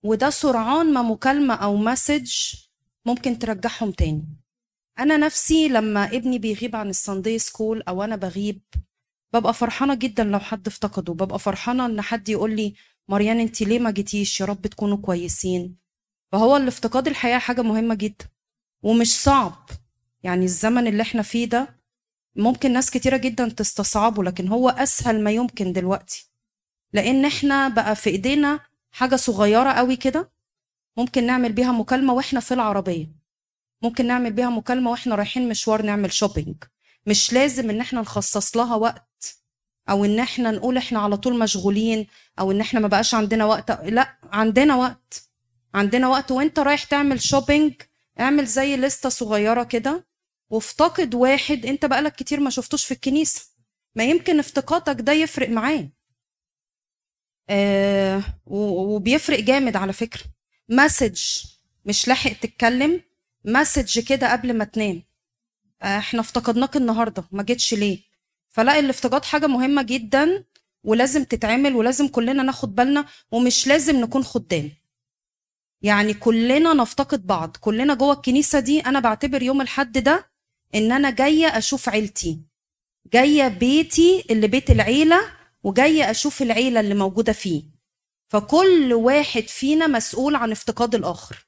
وده 0.04 0.30
سرعان 0.30 0.92
ما 0.94 1.02
مكالمة 1.02 1.54
أو 1.54 1.76
message 1.76 2.32
ممكن 3.06 3.38
ترجعهم 3.38 3.90
تاني. 3.92 4.24
أنا 4.98 5.16
نفسي 5.16 5.68
لما 5.68 6.04
ابني 6.04 6.38
بيغيب 6.38 6.76
عن 6.76 6.88
ال 6.90 6.97
Sunday 6.97 7.38
school 7.38 7.82
أو 7.88 8.02
أنا 8.02 8.16
بغيب 8.16 8.62
ببقى 9.32 9.54
فرحانة 9.54 9.94
جدا 9.94 10.24
لو 10.24 10.38
حد 10.38 10.66
افتقده. 10.66 11.12
ببقى 11.14 11.38
فرحانة 11.38 11.86
إن 11.86 12.00
حد 12.00 12.28
يقول 12.28 12.56
لي 12.56 12.74
مريان 13.08 13.40
انت 13.40 13.62
ليه 13.62 13.78
ما 13.78 13.90
جيتيش؟ 13.90 14.40
يا 14.40 14.46
رب 14.46 14.66
تكونوا 14.66 14.96
كويسين. 14.96 15.76
فهو 16.32 16.56
الافتقاد 16.56 17.08
الحقيقة 17.08 17.38
حاجة 17.38 17.62
مهمة 17.62 17.94
جدا 17.94 18.24
ومش 18.82 19.20
صعب. 19.20 19.68
يعني 20.22 20.44
الزمن 20.44 20.86
اللي 20.86 21.02
إحنا 21.02 21.22
فيه 21.22 21.44
ده 21.46 21.80
ممكن 22.36 22.72
ناس 22.72 22.90
كتيرة 22.90 23.16
جدا 23.16 23.48
تستصعبه 23.48 24.24
لكن 24.24 24.48
هو 24.48 24.68
أسهل 24.68 25.24
ما 25.24 25.30
يمكن 25.30 25.72
دلوقتي. 25.72 26.30
لأن 26.92 27.24
إحنا 27.24 27.68
بقى 27.68 27.96
في 27.96 28.10
إيدينا 28.10 28.60
حاجة 28.90 29.16
صغيرة 29.16 29.72
قوي 29.72 29.96
كده 29.96 30.32
ممكن 30.96 31.26
نعمل 31.26 31.52
بيها 31.52 31.72
مكالمة 31.72 32.12
وإحنا 32.14 32.40
في 32.40 32.54
العربية. 32.54 33.12
ممكن 33.82 34.06
نعمل 34.06 34.32
بيها 34.32 34.50
مكالمة 34.50 34.90
وإحنا 34.90 35.14
رايحين 35.14 35.48
مشوار 35.48 35.82
نعمل 35.82 36.12
شوبينج 36.12 36.64
مش 37.06 37.32
لازم 37.32 37.70
إن 37.70 37.80
إحنا 37.80 38.00
نخصص 38.00 38.56
لها 38.56 38.74
وقت 38.76 39.36
أو 39.90 40.04
إن 40.04 40.18
إحنا 40.18 40.50
نقول 40.50 40.76
إحنا 40.76 40.98
على 40.98 41.16
طول 41.16 41.38
مشغولين 41.38 42.06
أو 42.38 42.50
إن 42.50 42.60
إحنا 42.60 42.80
ما 42.80 42.88
بقاش 42.88 43.14
عندنا 43.14 43.44
وقت. 43.44 43.70
لأ 43.70 44.16
عندنا 44.32 44.76
وقت. 44.76 45.29
عندنا 45.74 46.08
وقت 46.08 46.30
وانت 46.30 46.58
رايح 46.58 46.84
تعمل 46.84 47.22
shopping 47.22 47.74
اعمل 48.20 48.46
زي 48.46 48.76
لستة 48.76 49.08
صغيرة 49.08 49.64
كده. 49.64 50.06
وافتقد 50.50 51.14
واحد 51.14 51.66
انت 51.66 51.84
بقالك 51.84 52.14
كتير 52.16 52.40
ما 52.40 52.50
شفتوش 52.50 52.84
في 52.84 52.94
الكنيسة 52.94 53.42
ما 53.94 54.04
يمكن 54.04 54.38
افتقادك 54.38 55.00
ده 55.00 55.12
يفرق 55.12 55.48
معاه. 55.48 55.88
آه 57.50 58.22
وبيفرق 58.46 59.40
جامد 59.40 59.76
على 59.76 59.92
فكرة. 59.92 60.22
message 60.68 61.20
مش 61.84 62.08
لاحق 62.08 62.32
تتكلم 62.32 63.00
message 63.44 63.98
كده 64.00 64.32
قبل 64.32 64.54
ما 64.58 64.64
تنام. 64.64 65.02
آه 65.82 65.98
إحنا 65.98 66.20
افتقدناك 66.20 66.76
النهارده 66.76 67.24
ما 67.32 67.42
جيتش 67.42 67.74
ليه؟ 67.74 67.98
فلا 68.48 68.78
الافتقاد 68.78 69.24
حاجة 69.24 69.46
مهمة 69.46 69.82
جدا 69.82 70.44
ولازم 70.84 71.24
تتعمل 71.24 71.74
ولازم 71.76 72.08
كلنا 72.08 72.42
ناخد 72.42 72.74
بالنا 72.74 73.06
ومش 73.30 73.66
لازم 73.66 73.96
نكون 74.00 74.24
خدام. 74.24 74.70
يعني 75.82 76.14
كلنا 76.14 76.74
نفتقد 76.74 77.26
بعض. 77.26 77.56
كلنا 77.60 77.94
جوه 77.94 78.12
الكنيسة 78.12 78.60
دي 78.60 78.80
أنا 78.80 79.00
بعتبر 79.00 79.42
يوم 79.42 79.60
الحد 79.60 79.98
ده 79.98 80.30
إن 80.74 80.92
أنا 80.92 81.10
جاية 81.10 81.46
أشوف 81.46 81.88
عيلتي 81.88 82.40
جاية 83.12 83.48
بيتي 83.48 84.24
اللي 84.30 84.48
بيت 84.48 84.70
العيلة 84.70 85.20
وجاية 85.62 86.10
أشوف 86.10 86.42
العيلة 86.42 86.80
اللي 86.80 86.94
موجودة 86.94 87.32
فيه. 87.32 87.62
فكل 88.28 88.92
واحد 88.92 89.42
فينا 89.42 89.86
مسؤول 89.86 90.34
عن 90.34 90.52
افتقاد 90.52 90.94
الآخر. 90.94 91.46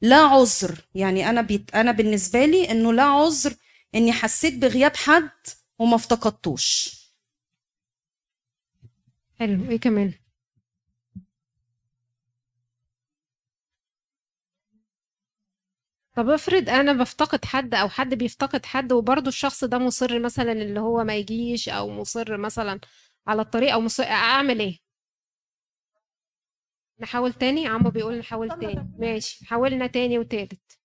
لا 0.00 0.16
عذر 0.16 0.84
يعني 0.94 1.30
أنا 1.30 1.40
بيت 1.42 1.74
أنا 1.74 1.92
بالنسبة 1.92 2.44
لي 2.44 2.70
إنه 2.70 2.92
لا 2.92 3.02
عذر 3.02 3.54
إني 3.94 4.12
حسيت 4.12 4.54
بغياب 4.54 4.96
حد 4.96 5.30
وما 5.78 5.94
افتقدتوش. 5.96 6.98
حلو 9.38 9.70
إيه 9.70 9.80
كمان؟ 9.80 10.12
طب 16.18 16.28
افرض 16.30 16.68
أنا 16.68 16.92
بفتقد 16.92 17.44
حد 17.44 17.74
أو 17.74 17.88
حد 17.88 18.14
بيفتقد 18.14 18.66
حد 18.66 18.92
وبرضه 18.92 19.28
الشخص 19.28 19.64
ده 19.64 19.78
مصر 19.78 20.18
مثلا 20.18 20.52
اللي 20.52 20.80
هو 20.80 21.04
ما 21.04 21.16
يجيش 21.16 21.68
أو 21.68 21.90
مصر 21.90 22.36
مثلا 22.36 22.80
على 23.26 23.42
الطريق 23.42 23.72
أو 23.72 23.80
مصر 23.80 24.02
أعمل 24.04 24.60
إيه؟ 24.60 24.78
نحاول 27.00 27.32
تاني؟ 27.32 27.66
عمو 27.66 27.90
بيقول 27.90 28.18
نحاول 28.18 28.48
تاني. 28.48 28.92
ماشي. 28.98 29.46
حاولنا 29.46 29.86
تاني 29.86 30.18
وتالت. 30.18 30.78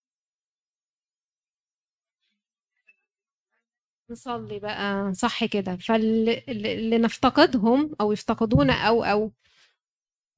نصلي 4.10 4.60
بقى. 4.60 5.14
صح 5.14 5.46
كده. 5.46 5.76
فاللي 5.78 6.98
نفتقدهم 6.98 7.92
أو 8.02 8.12
يفتقدونا 8.12 8.74
أو 8.88 9.04
أو 9.04 9.32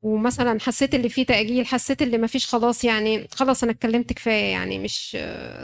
ومثلا 0.05 0.59
حسيت 0.59 0.95
اللي 0.95 1.09
فيه 1.09 1.25
تأجيل 1.25 1.65
حسيت 1.65 2.01
اللي 2.01 2.17
ما 2.17 2.27
فيش 2.27 2.47
خلاص 2.47 2.83
يعني 2.83 3.27
خلاص 3.31 3.63
أنا 3.63 3.71
اتكلمت 3.71 4.13
كفاية 4.13 4.51
يعني 4.51 4.79
مش 4.79 5.15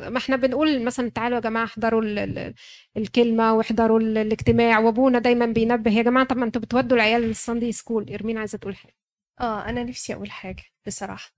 ما 0.08 0.18
إحنا 0.18 0.36
بنقول 0.36 0.84
مثلا 0.84 1.10
تعالوا 1.10 1.36
يا 1.38 1.42
جماعة 1.42 1.64
احضروا 1.64 2.02
ال- 2.02 2.20
ال- 2.20 2.54
الكلمة 2.98 3.54
واحضروا 3.54 4.00
ال- 4.00 4.18
الاجتماع 4.18 4.80
وأبونا 4.80 5.20
دايما 5.20 5.46
بينبه 5.46 5.92
يا 5.92 6.04
جماعة 6.04 6.26
طب 6.26 6.38
ما 6.38 6.46
أنتوا 6.46 6.62
بتودوا 6.62 6.98
العيال 6.98 7.24
الساندي 7.24 7.72
سكول. 7.72 8.14
إرمين 8.14 8.38
عايزة 8.38 8.58
تقول 8.58 8.76
حاجة. 8.76 8.96
آه 9.42 9.70
أنا 9.70 9.84
نفسي 9.84 10.14
أقول 10.14 10.32
حاجة 10.32 10.64
بصراحة. 10.88 11.32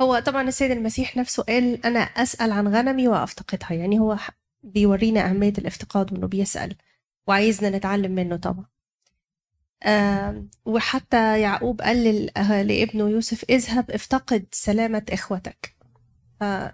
هو 0.00 0.18
طبعا 0.18 0.42
السيد 0.48 0.70
المسيح 0.70 1.16
نفسه 1.16 1.42
قال 1.42 1.86
أنا 1.86 2.00
أسأل 2.00 2.52
عن 2.52 2.68
غنمي 2.68 3.08
وأفتقدها 3.08 3.72
يعني 3.72 3.98
هو 4.00 4.16
بيورينا 4.62 5.30
أهمية 5.30 5.52
الافتقاد 5.58 6.12
وإنه 6.12 6.26
بيسأل 6.26 6.76
وعايزنا 7.26 7.70
نتعلم 7.70 8.12
منه 8.14 8.36
طبعا. 8.36 8.66
وحتى 10.64 11.40
يعقوب 11.40 11.80
قال 11.80 12.38
آه، 12.38 12.62
لابنه 12.62 13.08
يوسف 13.10 13.44
اذهب 13.50 13.90
افتقد 13.90 14.46
سلامة 14.52 15.02
إخوتك. 15.12 15.74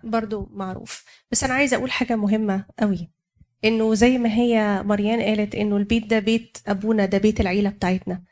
برضو 0.05 0.49
معروف. 0.53 1.05
بس 1.33 1.45
أنا 1.45 1.55
عايزة 1.55 1.77
أقول 1.77 1.91
حاجة 1.91 2.17
مهمة 2.17 2.65
قوي 2.79 3.11
إنه 3.65 3.95
زي 3.95 4.19
ما 4.19 4.29
هي 4.35 4.83
مريان 4.83 5.21
قالت 5.23 5.55
إنه 5.55 5.77
البيت 5.77 6.07
ده 6.07 6.19
بيت 6.19 6.59
أبونا 6.67 7.07
ده 7.07 7.19
بيت 7.19 7.41
العيلة 7.41 7.71
بتاعتنا. 7.71 8.23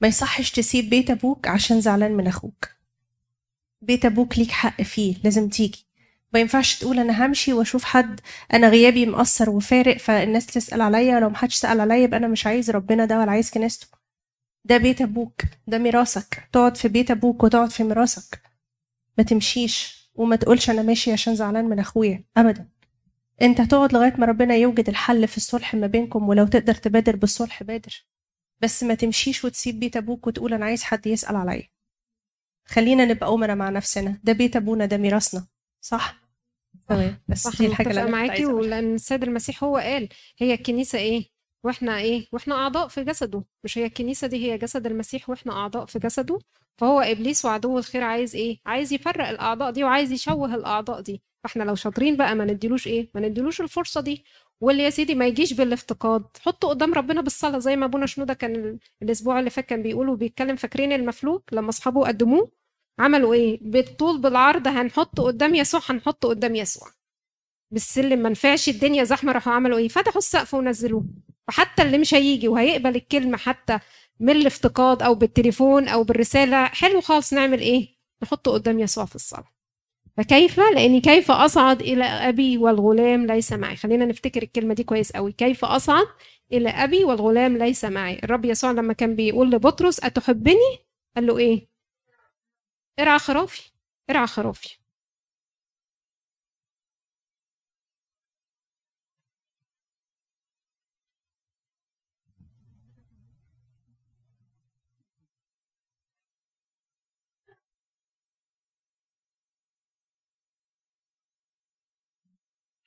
ما 0.00 0.08
يصحش 0.08 0.50
تسيب 0.50 0.90
بيت 0.90 1.10
أبوك 1.10 1.48
عشان 1.48 1.80
زعلان 1.80 2.12
من 2.12 2.26
أخوك. 2.26 2.68
بيت 3.82 4.04
أبوك 4.04 4.38
ليك 4.38 4.50
حق 4.50 4.82
فيه 4.82 5.14
لازم 5.24 5.48
تيجي. 5.48 5.86
ما 6.34 6.40
ينفعش 6.40 6.78
تقول 6.78 6.98
أنا 6.98 7.26
همشي 7.26 7.52
وأشوف 7.52 7.84
حد 7.84 8.20
أنا 8.54 8.68
غيابي 8.68 9.06
مأثر 9.06 9.50
وفارق 9.50 9.96
فالناس 9.96 10.46
تسأل 10.46 10.80
عليا 10.80 11.20
لو 11.20 11.30
محدش 11.30 11.54
سأل 11.54 11.80
عليا 11.80 11.96
يبقى 11.96 12.16
أنا 12.18 12.28
مش 12.28 12.46
عايز 12.46 12.70
ربنا 12.70 13.04
ده 13.04 13.18
ولا 13.20 13.30
عايز 13.30 13.50
كنيسته. 13.50 13.99
ده 14.64 14.76
بيت 14.76 15.00
أبوك 15.00 15.42
ده 15.66 15.78
ميراثك. 15.78 16.48
تقعد 16.52 16.76
في 16.76 16.88
بيت 16.88 17.10
أبوك 17.10 17.44
وتقعد 17.44 17.70
في 17.70 17.84
ميراثك. 17.84 18.42
ما 19.18 19.24
تمشيش 19.24 20.00
وما 20.14 20.36
تقولش 20.36 20.70
أنا 20.70 20.82
ماشي 20.82 21.12
عشان 21.12 21.34
زعلان 21.34 21.64
من 21.64 21.78
أخويا 21.78 22.24
ابدا. 22.36 22.68
أنت 23.42 23.60
هتقعد 23.60 23.92
لغاية 23.92 24.14
ما 24.18 24.26
ربنا 24.26 24.54
يوجد 24.56 24.88
الحل 24.88 25.28
في 25.28 25.36
الصلح 25.36 25.74
ما 25.74 25.86
بينكم 25.86 26.28
ولو 26.28 26.46
تقدر 26.46 26.74
تبادر 26.74 27.16
بالصلح 27.16 27.62
بادر. 27.62 28.06
بس 28.60 28.82
ما 28.82 28.94
تمشيش 28.94 29.44
وتسيب 29.44 29.80
بيت 29.80 29.96
أبوك 29.96 30.26
وتقول 30.26 30.54
أنا 30.54 30.64
عايز 30.64 30.82
حد 30.82 31.06
يسأل 31.06 31.36
عليا. 31.36 31.68
خلينا 32.64 33.04
نبقى 33.04 33.34
أمنا 33.34 33.54
مع 33.54 33.68
نفسنا. 33.70 34.20
ده 34.24 34.32
بيت 34.32 34.56
أبونا 34.56 34.86
ده 34.86 34.96
ميراثنا. 34.96 35.46
صح؟ 35.80 36.20
تمام. 36.88 37.22
بس 37.28 37.42
صح 37.42 37.58
دي 37.58 37.66
الحاجة 37.66 37.90
اللي 37.90 38.02
أنا 38.02 38.10
معاكي. 38.10 38.46
ولأن 38.46 38.94
السيد 38.94 39.22
المسيح 39.22 39.64
هو 39.64 39.76
قال 39.76 40.08
هي 40.38 40.54
الكنيسة 40.54 40.98
إيه؟ 40.98 41.28
وإحنا 41.64 41.98
إيه 41.98 42.26
وإحنا 42.32 42.54
أعضاء 42.54 42.88
في 42.88 43.04
جسده. 43.04 43.44
مش 43.64 43.78
هي 43.78 43.86
الكنيسة 43.86 44.26
دي 44.26 44.52
هي 44.52 44.58
جسد 44.58 44.86
المسيح 44.86 45.30
وإحنا 45.30 45.52
أعضاء 45.52 45.86
في 45.86 45.98
جسده. 45.98 46.38
فهو 46.78 47.00
إبليس 47.00 47.44
وعدو 47.44 47.78
الخير 47.78 48.02
عايز 48.02 48.36
إيه؟ 48.36 48.58
عايز 48.66 48.92
يفرق 48.92 49.28
الأعضاء 49.28 49.70
دي 49.70 49.84
وعايز 49.84 50.12
يشوه 50.12 50.54
الأعضاء 50.54 51.00
دي. 51.00 51.22
فإحنا 51.44 51.62
لو 51.64 51.74
شاطرين 51.74 52.16
بقى 52.16 52.34
ما 52.34 52.44
نديلوش 52.44 52.86
إيه؟ 52.86 53.10
ما 53.14 53.20
نديلوش 53.20 53.60
الفرصة 53.60 54.00
دي. 54.00 54.24
واللي 54.60 54.82
يا 54.82 54.90
سيدي 54.90 55.14
ما 55.14 55.26
يجيش 55.26 55.52
بالافتقاد. 55.52 56.24
حطه 56.40 56.68
قدام 56.68 56.94
ربنا 56.94 57.20
بالصلاة 57.20 57.58
زي 57.58 57.76
ما 57.76 57.86
أبونا 57.86 58.06
شنودة 58.06 58.34
كان 58.34 58.54
ال- 58.56 58.78
الأسبوع 59.02 59.38
اللي 59.38 59.50
فات 59.50 59.64
كان 59.66 59.82
بيقول 59.82 60.08
وبيتكلم. 60.08 60.56
فاكرين 60.56 60.92
المفلوج؟ 60.92 61.40
لما 61.52 61.68
أصحابه 61.68 62.06
قدموه 62.06 62.50
عملوا 62.98 63.34
إيه؟ 63.34 63.58
بالطول 63.62 64.20
بالعرض 64.20 64.68
هنحطه 64.68 65.22
قدام 65.22 65.54
يسوع 65.54 65.80
هنحطه 65.88 66.28
قدام 66.28 66.54
يسوع. 66.56 66.88
بالسلم 67.70 68.18
ما 68.18 68.28
نفعش 68.28 68.68
الدنيا 68.68 69.04
زحمة 69.04 69.32
راحوا 69.32 69.52
عملوا 69.52 69.78
إيه؟ 69.78 69.88
فتحوا 69.88 70.18
السقف 70.18 70.54
ونزلوه. 70.54 71.04
فحتى 71.50 71.82
اللي 71.82 71.98
مش 71.98 72.14
هيجي 72.14 72.48
وهيقبل 72.48 72.96
الكلمة 72.96 73.36
حتى 73.36 73.78
من 74.20 74.30
الافتقاد 74.30 75.02
أو 75.02 75.14
بالتليفون 75.14 75.88
أو 75.88 76.04
بالرسالة 76.04 76.64
حلو 76.64 77.00
خالص 77.00 77.32
نعمل 77.32 77.60
إيه؟ 77.60 77.88
نحطه 78.22 78.52
قدام 78.52 78.80
يسوع 78.80 79.04
في 79.04 79.14
الصلاة. 79.14 79.48
فكيف؟ 80.16 80.60
لأني 80.60 81.00
كيف 81.00 81.30
أصعد 81.30 81.82
إلى 81.82 82.04
أبي 82.04 82.58
والغلام 82.58 83.26
ليس 83.26 83.52
معي. 83.52 83.76
خلينا 83.76 84.04
نفتكر 84.04 84.42
الكلمة 84.42 84.74
دي 84.74 84.84
كويس 84.84 85.12
قوي 85.12 85.32
كيف 85.32 85.64
أصعد 85.64 86.06
إلى 86.52 86.68
أبي 86.68 87.04
والغلام 87.04 87.56
ليس 87.56 87.84
معي؟ 87.84 88.18
الرب 88.24 88.44
يسوع 88.44 88.70
لما 88.70 88.92
كان 88.92 89.16
بيقول 89.16 89.50
لبطرس 89.50 90.04
أتحبني؟ 90.04 90.78
قال 91.16 91.26
له 91.26 91.38
إيه؟ 91.38 91.68
ارعى 93.00 93.18
خرافي 93.18 93.70
ارعى 94.10 94.26
خرافي. 94.26 94.79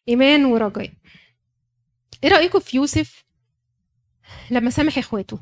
إيمان 0.10 0.46
ورجاء. 0.46 0.92
إيه 2.24 2.30
رأيكم 2.30 2.60
في 2.60 2.78
يوسف 2.78 3.24
لما 4.52 4.70
سامح 4.70 4.98
إخواته؟ 4.98 5.40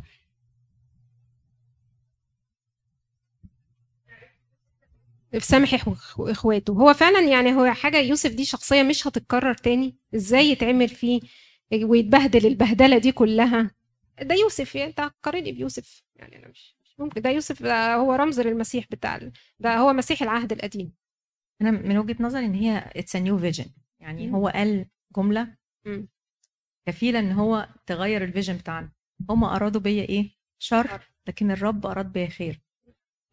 في 5.32 5.40
سامح 5.40 5.76
إخو- 5.76 6.20
إخواته. 6.20 6.74
هو 6.74 6.94
فعلا 6.94 7.22
يعني 7.28 7.54
هو 7.56 7.74
حاجة 7.74 7.98
يوسف 8.00 8.32
دي 8.32 8.46
شخصية 8.46 8.84
مش 8.84 9.08
هتتكرر 9.08 9.54
تاني؟ 9.54 9.98
إزاي 10.16 10.46
يتعمل 10.46 10.90
فيه 10.90 11.20
ويتبهدل 11.84 12.46
البهدلة 12.48 12.98
دي 12.98 13.12
كلها؟ 13.12 13.72
ده 14.22 14.36
يوسف 14.36 14.76
يعني 14.76 14.90
أنت 14.90 15.00
هتقارني 15.00 15.52
بيوسف. 15.52 16.04
يعني 16.16 16.38
أنا 16.38 16.48
مش 16.48 16.76
ممكن. 17.00 17.22
ده 17.22 17.30
يوسف 17.30 17.64
ده 17.64 17.96
هو 17.96 18.14
رمز 18.14 18.40
للمسيح 18.40 18.86
بتاع 18.92 19.20
ده 19.60 19.76
هو 19.78 19.94
مسيح 19.94 20.22
العهد 20.22 20.52
القديم. 20.52 20.94
أنا 21.62 21.72
من 21.72 21.98
وجهة 21.98 22.16
نظري 22.20 22.46
إن 22.46 22.54
هي 22.56 22.92
it's 22.96 23.16
new 23.16 23.38
vision 23.38 23.66
يعني 24.02 24.28
مم. 24.28 24.36
هو 24.36 24.48
قال 24.48 24.86
جملة 25.18 25.58
مم. 25.86 26.08
كفيلة 26.88 27.20
إن 27.20 27.32
هو 27.32 27.70
تغير 27.86 28.24
ال 28.24 28.29
vision 28.29 28.58
بتاعنا. 28.58 28.92
هما 29.30 29.56
أرادوا 29.56 29.82
بيا 29.82 30.04
إيه؟ 30.04 30.32
شر 30.60 31.02
لكن 31.28 31.52
الرب 31.52 31.86
أراد 31.86 32.12
بيا 32.12 32.28
خير. 32.28 32.62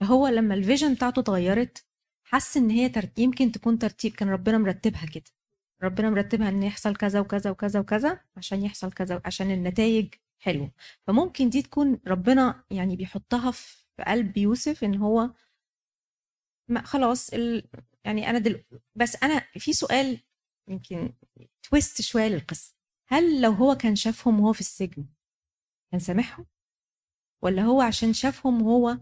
فهو 0.00 0.28
لما 0.28 0.54
ال 0.54 0.60
vision 0.60 0.94
بتاعته 0.94 1.20
اتغيرت 1.20 1.86
حس 2.24 2.56
إن 2.56 2.70
هي 2.70 2.88
تر... 2.88 3.08
يمكن 3.18 3.52
تكون 3.52 3.78
ترتيب 3.78 4.12
كان 4.12 4.28
ربنا 4.28 4.58
مرتبها 4.58 5.06
كده. 5.06 5.30
ربنا 5.82 6.10
مرتبها 6.10 6.48
إن 6.48 6.62
يحصل 6.62 6.96
كذا 6.96 7.20
وكذا 7.20 7.50
وكذا 7.50 7.80
وكذا 7.80 8.20
عشان 8.36 8.62
يحصل 8.64 8.92
كذا 8.92 9.22
عشان 9.24 9.50
النتائج 9.50 10.14
حلوة. 10.38 10.72
فممكن 11.06 11.48
دي 11.50 11.62
تكون 11.62 12.00
ربنا 12.06 12.64
يعني 12.70 12.96
بيحطها 12.96 13.50
في 13.50 13.78
في 13.96 14.04
قلب 14.04 14.36
يوسف 14.36 14.84
إن 14.84 14.94
هو 14.96 15.30
ما 16.68 16.82
خلاص 16.82 17.30
ال... 17.30 17.68
يعني 18.04 18.30
أنا 18.30 18.38
دل... 18.38 18.64
بس 18.94 19.22
أنا 19.22 19.40
في 19.40 19.72
سؤال 19.72 20.18
يمكن 20.68 21.12
تويست 21.70 22.00
شوية 22.02 22.28
للقصة. 22.28 22.74
هل 23.08 23.40
لو 23.40 23.52
هو 23.52 23.74
كان 23.74 23.96
شافهم 23.96 24.40
وهو 24.40 24.52
في 24.52 24.60
السجن 24.60 25.06
كان 25.90 26.00
سامحهم؟ 26.00 26.46
ولا 27.42 27.62
هو 27.62 27.80
عشان 27.80 28.12
شافهم 28.12 28.62
وهو 28.62 28.98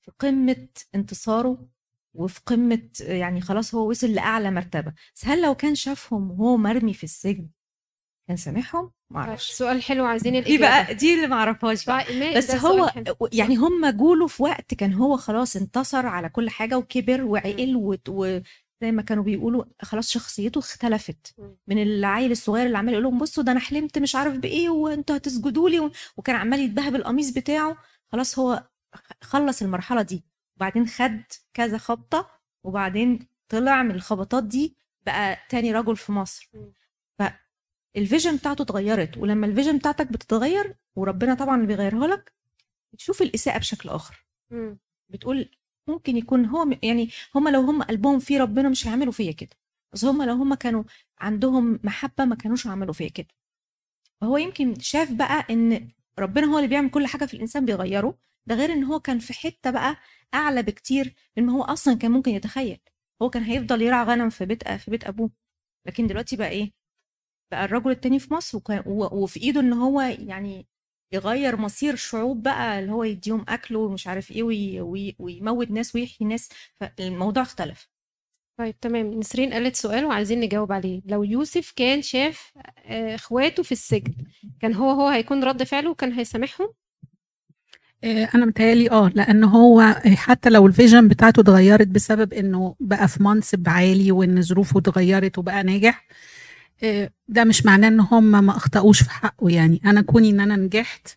في 0.00 0.10
قمة 0.18 0.68
انتصاره 0.94 1.68
وفي 2.14 2.40
قمة 2.46 2.88
يعني 3.00 3.40
خلاص 3.40 3.74
هو 3.74 3.90
وصل 3.90 4.06
لأعلى 4.06 4.50
مرتبة. 4.50 4.92
بس 5.14 5.24
هل 5.26 5.42
لو 5.42 5.54
كان 5.54 5.74
شافهم 5.74 6.30
وهو 6.30 6.56
مرمي 6.56 6.94
في 6.94 7.04
السجن 7.04 7.48
كان 8.28 8.36
سامحهم؟ 8.36 8.90
معرفش 9.10 9.50
سؤال 9.52 9.82
حلو 9.82 10.04
عايزين 10.04 10.32
دي 10.32 10.38
الإجابة. 10.38 10.60
بقى 10.84 10.94
دي 10.94 11.14
اللي 11.14 11.26
معرفهاش 11.26 11.86
بقى. 11.86 12.04
بقى 12.18 12.34
بس 12.36 12.50
هو 12.50 12.92
يعني 13.32 13.56
هم 13.56 13.90
جوله 13.90 14.26
في 14.26 14.42
وقت 14.42 14.74
كان 14.74 14.92
هو 14.92 15.16
خلاص 15.16 15.56
انتصر 15.56 16.06
على 16.06 16.28
كل 16.28 16.50
حاجة 16.50 16.78
وكبر 16.78 17.22
وعقل 17.24 17.76
وزي 18.82 18.92
ما 18.92 19.02
كانوا 19.02 19.24
بيقولوا 19.24 19.64
خلاص 19.82 20.10
شخصيته 20.10 20.58
اختلفت. 20.58 21.34
من 21.66 21.82
العيل 21.82 22.30
الصغير 22.32 22.66
اللي 22.66 22.78
عمال 22.78 22.92
يقول 22.92 23.04
لهم 23.04 23.18
بصوا 23.18 23.42
ده 23.44 23.52
أنا 23.52 23.60
حلمت 23.60 23.98
مش 23.98 24.16
عارف 24.16 24.36
بإيه 24.36 24.68
وأنتوا 24.68 25.16
هتسجدوا 25.16 25.68
لي 25.68 25.90
وكان 26.16 26.36
عمال 26.36 26.60
يتبهب 26.60 26.94
القميص 26.94 27.30
بتاعه 27.30 27.76
خلاص 28.12 28.38
هو 28.38 28.68
خلص 29.22 29.62
المرحلة 29.62 30.02
دي 30.02 30.24
وبعدين 30.56 30.86
خد 30.86 31.20
كذا 31.54 31.78
خبطة 31.78 32.30
وبعدين 32.64 33.28
طلع 33.48 33.82
من 33.82 33.90
الخبطات 33.94 34.44
دي 34.44 34.76
بقى 35.06 35.38
تاني 35.48 35.72
رجل 35.72 35.96
في 35.96 36.12
مصر. 36.12 36.50
فال 37.18 37.48
vision 37.48 38.36
بتاعته 38.36 38.62
اتغيرت 38.62 39.16
ولما 39.18 39.46
ال 39.46 39.51
vision 39.51 39.78
بتاعتك 39.78 40.12
بتتغير 40.12 40.74
وربنا 40.96 41.34
طبعا 41.34 41.56
اللي 41.56 41.66
بيغيرها 41.66 42.06
لك 42.06 42.32
بتشوف 42.92 43.22
الإساءة 43.22 43.58
بشكل 43.58 43.88
مم. 44.50 44.78
بتقول 45.08 45.50
ممكن 45.88 46.16
يكون 46.16 46.44
هو 46.46 46.70
يعني 46.82 47.10
هم 47.34 47.48
لو 47.48 47.60
هم 47.60 47.82
قلبهم 47.82 48.18
فيه 48.18 48.40
ربنا 48.40 48.68
مش 48.68 48.86
هيعملوا 48.86 49.12
فيا 49.12 49.32
كده. 49.32 49.50
بس 49.92 50.04
هم 50.04 50.22
لو 50.22 50.34
هم 50.34 50.54
كانوا 50.54 50.84
عندهم 51.18 51.80
محبة 51.84 52.24
ما 52.24 52.34
كانوش 52.36 52.66
عملوا 52.66 52.92
فيا 52.94 53.08
كده. 53.08 53.28
فهو 54.20 54.36
يمكن 54.36 54.74
شاف 54.80 55.12
بقى 55.12 55.46
إن 55.50 55.88
ربنا 56.18 56.46
هو 56.46 56.56
اللي 56.58 56.68
بيعمل 56.68 56.90
كل 56.90 57.06
حاجة 57.06 57.24
في 57.24 57.34
الإنسان 57.34 57.64
بيغيره. 57.64 58.18
ده 58.46 58.54
غير 58.54 58.72
إن 58.72 58.84
هو 58.84 59.00
كان 59.00 59.18
في 59.18 59.32
حتة 59.32 59.70
بقى 59.70 59.96
أعلى 60.34 60.62
بكتير 60.62 61.14
مما 61.36 61.52
هو 61.52 61.62
أصلا 61.62 61.94
كان 61.94 62.10
ممكن 62.10 62.30
يتخيل. 62.32 62.80
هو 63.22 63.30
كان 63.30 63.42
هيفضل 63.42 63.82
يرعى 63.82 64.04
غنم 64.06 64.30
في 64.30 64.46
بيت 64.46 64.68
في 64.68 64.90
بيت 64.90 65.04
أبوه. 65.04 65.30
لكن 65.86 66.06
دلوقتي 66.06 66.36
بقى 66.36 66.48
إيه؟ 66.48 66.72
بقى 67.50 67.64
الرجل 67.64 67.90
التاني 67.90 68.18
في 68.18 68.34
مصر 68.34 68.58
وكان 68.58 68.82
وفي 68.86 69.40
إيده 69.40 69.60
إن 69.60 69.72
هو 69.72 70.00
يعني 70.00 70.66
يغير 71.14 71.56
مصير 71.56 71.96
شعوب 71.96 72.42
بقى 72.42 72.78
اللي 72.78 72.92
هو 72.92 73.04
يديهم 73.04 73.44
أكل 73.48 73.76
ومش 73.76 74.06
عارف 74.06 74.30
إيه 74.30 74.42
وي 74.42 74.80
وي 74.80 75.16
ويموت 75.18 75.70
ناس 75.70 75.94
ويحيي 75.94 76.26
ناس. 76.28 76.48
فالموضوع 76.80 77.42
اختلف. 77.42 77.88
طيب 78.58 78.80
تمام. 78.80 79.14
نسرين 79.14 79.52
قالت 79.52 79.76
سؤال 79.76 80.04
وعايزين 80.04 80.40
نجاوب 80.40 80.72
عليه. 80.72 81.02
لو 81.06 81.22
يوسف 81.22 81.72
كان 81.76 82.02
شاف 82.02 82.52
آه، 82.86 83.14
إخواته 83.14 83.62
في 83.62 83.72
السجن 83.72 84.14
كان 84.60 84.74
هو 84.74 84.90
هو 84.90 85.08
هيكون 85.08 85.44
رد 85.44 85.62
فعله 85.62 85.90
وكان 85.90 86.12
هيسامحهم؟ 86.12 86.68
آه، 88.04 88.28
أنا 88.34 88.46
متهيألي 88.46 88.90
آه 88.90 89.08
لأن 89.14 89.44
هو 89.44 89.94
حتى 90.16 90.50
لو 90.50 90.66
ال 90.66 90.72
vision 90.72 91.08
بتاعته 91.08 91.40
اتغيرت 91.40 91.86
بسبب 91.88 92.32
إنه 92.32 92.74
بقى 92.80 93.08
في 93.08 93.22
منصب 93.22 93.68
عالي 93.68 94.12
وإن 94.12 94.42
ظروفه 94.42 94.78
اتغيرت 94.80 95.38
وبقى 95.38 95.62
ناجح 95.62 96.06
ده 97.28 97.44
مش 97.44 97.66
معناه 97.66 97.88
إن 97.88 98.00
هم 98.00 98.44
ما 98.44 98.56
أخطأوش 98.56 99.02
في 99.02 99.10
حقه 99.10 99.50
يعني 99.50 99.80
أنا 99.84 100.00
كوني 100.02 100.30
إن 100.30 100.40
أنا 100.40 100.56
نجحت 100.56 101.08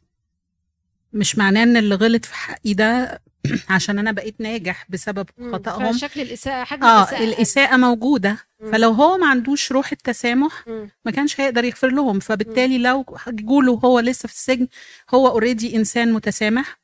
مش 1.13 1.37
معناه 1.37 1.63
إن 1.63 1.77
اللي 1.77 1.95
غلط 1.95 2.25
في 2.25 2.33
حقي 2.35 2.73
ده 2.73 3.21
عشان 3.69 3.99
أنا 3.99 4.11
بقيت 4.11 4.41
ناجح 4.41 4.85
بسبب. 4.89 5.25
خطأهم 5.53 5.91
فشكل 5.93 6.21
الإساءة 6.21 6.63
حجم 6.63 6.83
آه 6.83 7.01
الإساءة. 7.03 7.23
الإساءة 7.23 7.77
موجودة 7.77 8.37
مم. 8.59 8.71
فلو 8.71 8.91
هو 8.91 9.17
ما 9.17 9.27
عندوش 9.27 9.71
روح 9.71 9.91
التسامح 9.91 10.67
مم. 10.67 10.89
ما 11.05 11.11
كانش 11.11 11.41
هيقدر 11.41 11.63
يغفر 11.63 11.87
لهم 11.89 12.19
فبالتالي 12.19 12.77
لو 12.77 13.05
جوله 13.27 13.71
وهو 13.71 13.99
لسه 13.99 14.27
في 14.27 14.33
السجن 14.33 14.67
هو 15.13 15.27
already 15.27 15.75
إنسان 15.75 16.13
متسامح. 16.13 16.79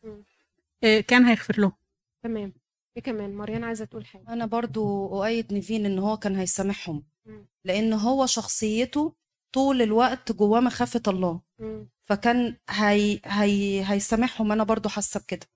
آه، 0.83 0.99
كان 0.99 1.25
هيغفر 1.25 1.59
لهم 1.59 1.71
تمام 2.23 2.53
كمان؟ 3.01 3.35
مريان 3.35 3.63
عايزة 3.63 3.85
تقول 3.85 4.05
حاجة. 4.05 4.23
أنا 4.29 4.45
برضو 4.45 5.07
أؤيد 5.07 5.53
نيفين 5.53 5.85
إن 5.85 5.99
هو 5.99 6.17
كان 6.17 6.35
هيسامحهم. 6.35 7.03
لأن 7.65 7.93
هو 7.93 8.25
شخصيته 8.25 9.13
طول 9.53 9.81
الوقت 9.81 10.31
جواه 10.31 10.59
مخافة 10.59 11.01
الله. 11.07 11.41
فكان 12.05 12.57
هي 12.69 13.19
هي 13.25 13.83
هيسامحهم. 13.85 14.51
أنا 14.51 14.63
برضو 14.63 14.89
حاسة 14.89 15.19
بكده. 15.19 15.47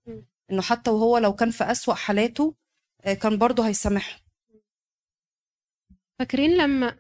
إنه 0.51 0.61
حتى 0.61 0.91
وهو 0.91 1.17
لو 1.17 1.33
كان 1.35 1.51
في 1.51 1.63
أسوأ 1.63 1.93
حالاته 1.93 2.55
آه، 3.05 3.13
كان 3.13 3.37
برضو 3.37 3.61
هيسامحهم. 3.61 4.19
فاكرين 6.19 6.51
لما 6.57 6.97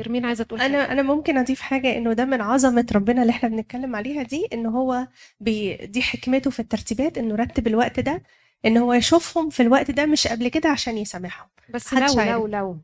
ارمين 0.00 0.24
عايزة 0.24 0.44
تقول 0.44 0.60
أنا 0.60 0.92
أنا 0.92 1.02
ممكن 1.02 1.38
أضيف 1.38 1.60
حاجة 1.60 1.96
إنه 1.96 2.12
ده 2.12 2.24
من 2.24 2.40
عظمة 2.40 2.86
ربنا 2.92 3.22
اللي 3.22 3.30
إحنا 3.30 3.48
بنتكلم 3.48 3.96
عليها 3.96 4.22
دي 4.22 4.48
إن 4.52 4.66
هو 4.66 5.08
بي 5.40 5.76
دي 5.76 6.02
حكمته 6.02 6.50
في 6.50 6.60
الترتيبات 6.60 7.18
إنه 7.18 7.34
رتب 7.34 7.66
الوقت 7.66 8.00
ده 8.00 8.22
إن 8.64 8.76
هو 8.76 8.92
يشوفهم 8.92 9.50
في 9.50 9.62
الوقت 9.62 9.90
ده 9.90 10.06
مش 10.06 10.26
قبل 10.26 10.48
كده 10.48 10.68
عشان 10.68 10.98
يسامحهم. 10.98 11.48
بس 11.74 11.94
لو 11.94 12.00
عارف. 12.00 12.16
لو 12.32 12.46
لو. 12.46 12.80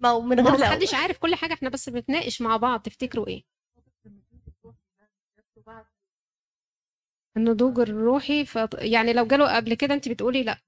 ما 0.00 0.08
هو 0.08 0.20
من 0.20 0.40
غير 0.40 0.56
لو. 0.60 0.66
محدش 0.66 0.94
عارف 0.94 1.18
كل 1.18 1.34
حاجة 1.34 1.52
إحنا 1.54 1.68
بس 1.68 1.88
بنتناقش 1.88 2.42
مع 2.42 2.56
بعض 2.56 2.80
تفتكروا 2.80 3.26
إيه؟ 3.28 3.44
النضوج 7.36 7.80
الروحي 7.80 8.44
ف... 8.46 8.58
يعني 8.74 9.12
لو 9.12 9.26
جاله 9.26 9.56
قبل 9.56 9.74
كده 9.74 9.94
أنت 9.94 10.08
بتقولي 10.08 10.42
لأ. 10.42 10.58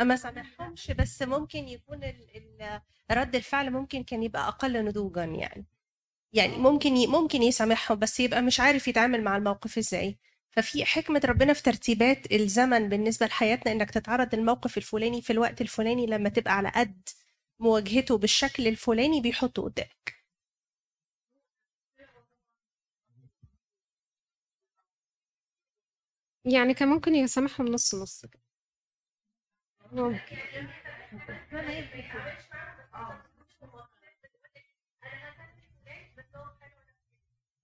ما 0.00 0.16
سامحهمش 0.16 0.90
بس 0.90 1.22
ممكن 1.22 1.68
يكون 1.68 2.04
ال- 2.04 2.36
ال- 2.36 2.80
رد 3.10 3.34
الفعل 3.34 3.70
ممكن 3.70 4.02
كان 4.04 4.22
يبقى 4.22 4.48
أقل 4.48 4.84
نضوجا 4.84 5.24
يعني. 5.24 5.66
يعني 6.32 6.56
ممكن 6.56 6.96
ي... 6.96 7.06
ممكن 7.06 7.42
يسامحهم 7.42 7.98
بس 7.98 8.20
يبقى 8.20 8.42
مش 8.42 8.60
عارف 8.60 8.88
يتعامل 8.88 9.24
مع 9.24 9.36
الموقف 9.36 9.78
إزاي. 9.78 10.18
ففي 10.52 10.84
حكمة 10.84 11.20
ربنا 11.24 11.52
في 11.52 11.62
ترتيبات 11.62 12.32
الزمن 12.32 12.88
بالنسبة 12.88 13.26
لحياتنا 13.26 13.72
إنك 13.72 13.90
تتعرض 13.90 14.34
للموقف 14.34 14.76
الفلاني 14.78 15.22
في 15.22 15.32
الوقت 15.32 15.60
الفلاني 15.60 16.06
لما 16.06 16.28
تبقى 16.28 16.54
على 16.56 16.68
قد 16.76 17.08
مواجهته 17.60 18.18
بالشكل 18.18 18.66
الفلاني 18.68 19.20
بيحطه 19.20 19.62
قدامك. 19.62 20.14
يعني 26.44 26.74
كان 26.74 26.88
ممكن 26.88 27.14
يسامحهم 27.14 27.66
نص 27.68 27.94
نص. 27.94 28.26
كده 28.26 28.42
ممكن. 29.92 30.36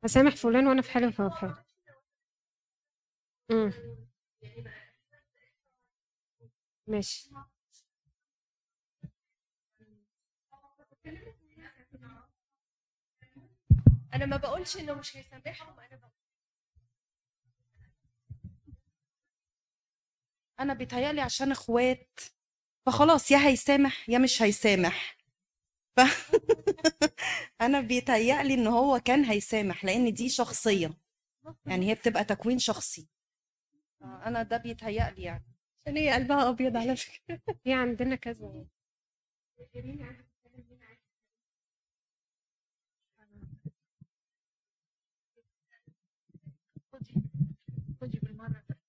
هسامح 0.05 0.37
فلان 0.37 0.67
وأنا 0.67 0.83
في 0.83 0.91
حالي 0.91 1.07
وهو 1.07 1.31
في 1.31 1.37
حالي 1.37 1.55
امم. 3.51 3.73
ماشي. 6.87 7.29
أنا 14.15 14.27
ما 14.27 14.37
بقولش 14.37 14.77
إنه 14.77 14.95
مش 14.95 15.17
هيسامحهم 15.17 15.81
أنا 15.81 15.97
بقول 15.97 16.11
أنا 20.61 20.75
بيتهيألي 20.75 21.21
عشان 21.21 21.51
إخوات 21.53 22.21
فخلاص 22.87 23.31
يا 23.31 23.39
هيسامح 23.49 24.11
يا 24.11 24.19
مش 24.19 24.43
هيسامح. 24.43 25.19
ف... 25.97 26.01
أنا 27.63 27.81
بيتهيألي 27.81 28.55
إن 28.55 28.67
هو 28.67 29.01
كان 29.01 29.25
هيسامح 29.25 29.85
لأن 29.85 30.15
دي 30.15 30.29
شخصية. 30.29 30.91
يعني 31.67 31.91
هي 31.91 31.95
بتبقى 31.95 32.25
تكوين 32.25 32.59
شخصي. 32.59 33.09
أنا 34.03 34.43
ده 34.43 34.57
بيتهيألي 34.57 35.23
يعني. 35.23 35.45
عشان 35.81 35.97
هي 35.97 36.11
قلبها 36.11 36.49
أبيض 36.49 36.77
على 36.77 36.97
فكرة. 36.97 37.41
في 37.65 37.73
عندنا 37.73 38.17
كذا. 38.17 38.65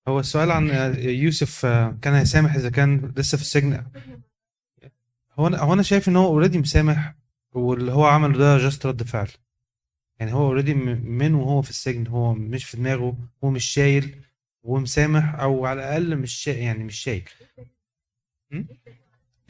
هو 0.07 0.19
السؤال 0.19 0.51
عن 0.51 0.95
يوسف 0.97 1.65
آه، 1.65 1.97
كان 2.01 2.13
هيسامح 2.13 2.55
إذا 2.55 2.69
كان 2.69 3.13
لسه 3.17 3.35
في 3.37 3.41
السجن؟ 3.43 3.85
هو 5.39 5.47
أنا 5.47 5.57
هو 5.59 5.73
أنا 5.73 5.81
شايف 5.83 6.09
إن 6.09 6.15
هو 6.15 6.25
already 6.25 6.57
مسامح 6.57 7.15
واللي 7.51 7.91
هو 7.91 8.05
عمله 8.05 8.37
ده 8.37 8.57
just 8.57 8.85
رد 8.85 9.03
فعل. 9.03 9.29
يعني 10.19 10.33
هو 10.33 10.41
already 10.47 10.73
من 10.73 11.35
وهو 11.35 11.61
في 11.61 11.69
السجن 11.69 12.07
هو 12.07 12.33
مش 12.33 12.65
في 12.65 12.77
دماغه 12.77 13.17
هو 13.43 13.49
مش 13.49 13.65
شايل. 13.65 14.23
ومسامح 14.63 15.35
أو 15.35 15.65
على 15.65 15.79
الأقل 15.81 16.15
مش 16.17 16.33
شايل 16.33 16.57
يعني 16.57 16.83
مش 16.83 16.95
شايل. 16.99 17.29
م? 18.51 18.63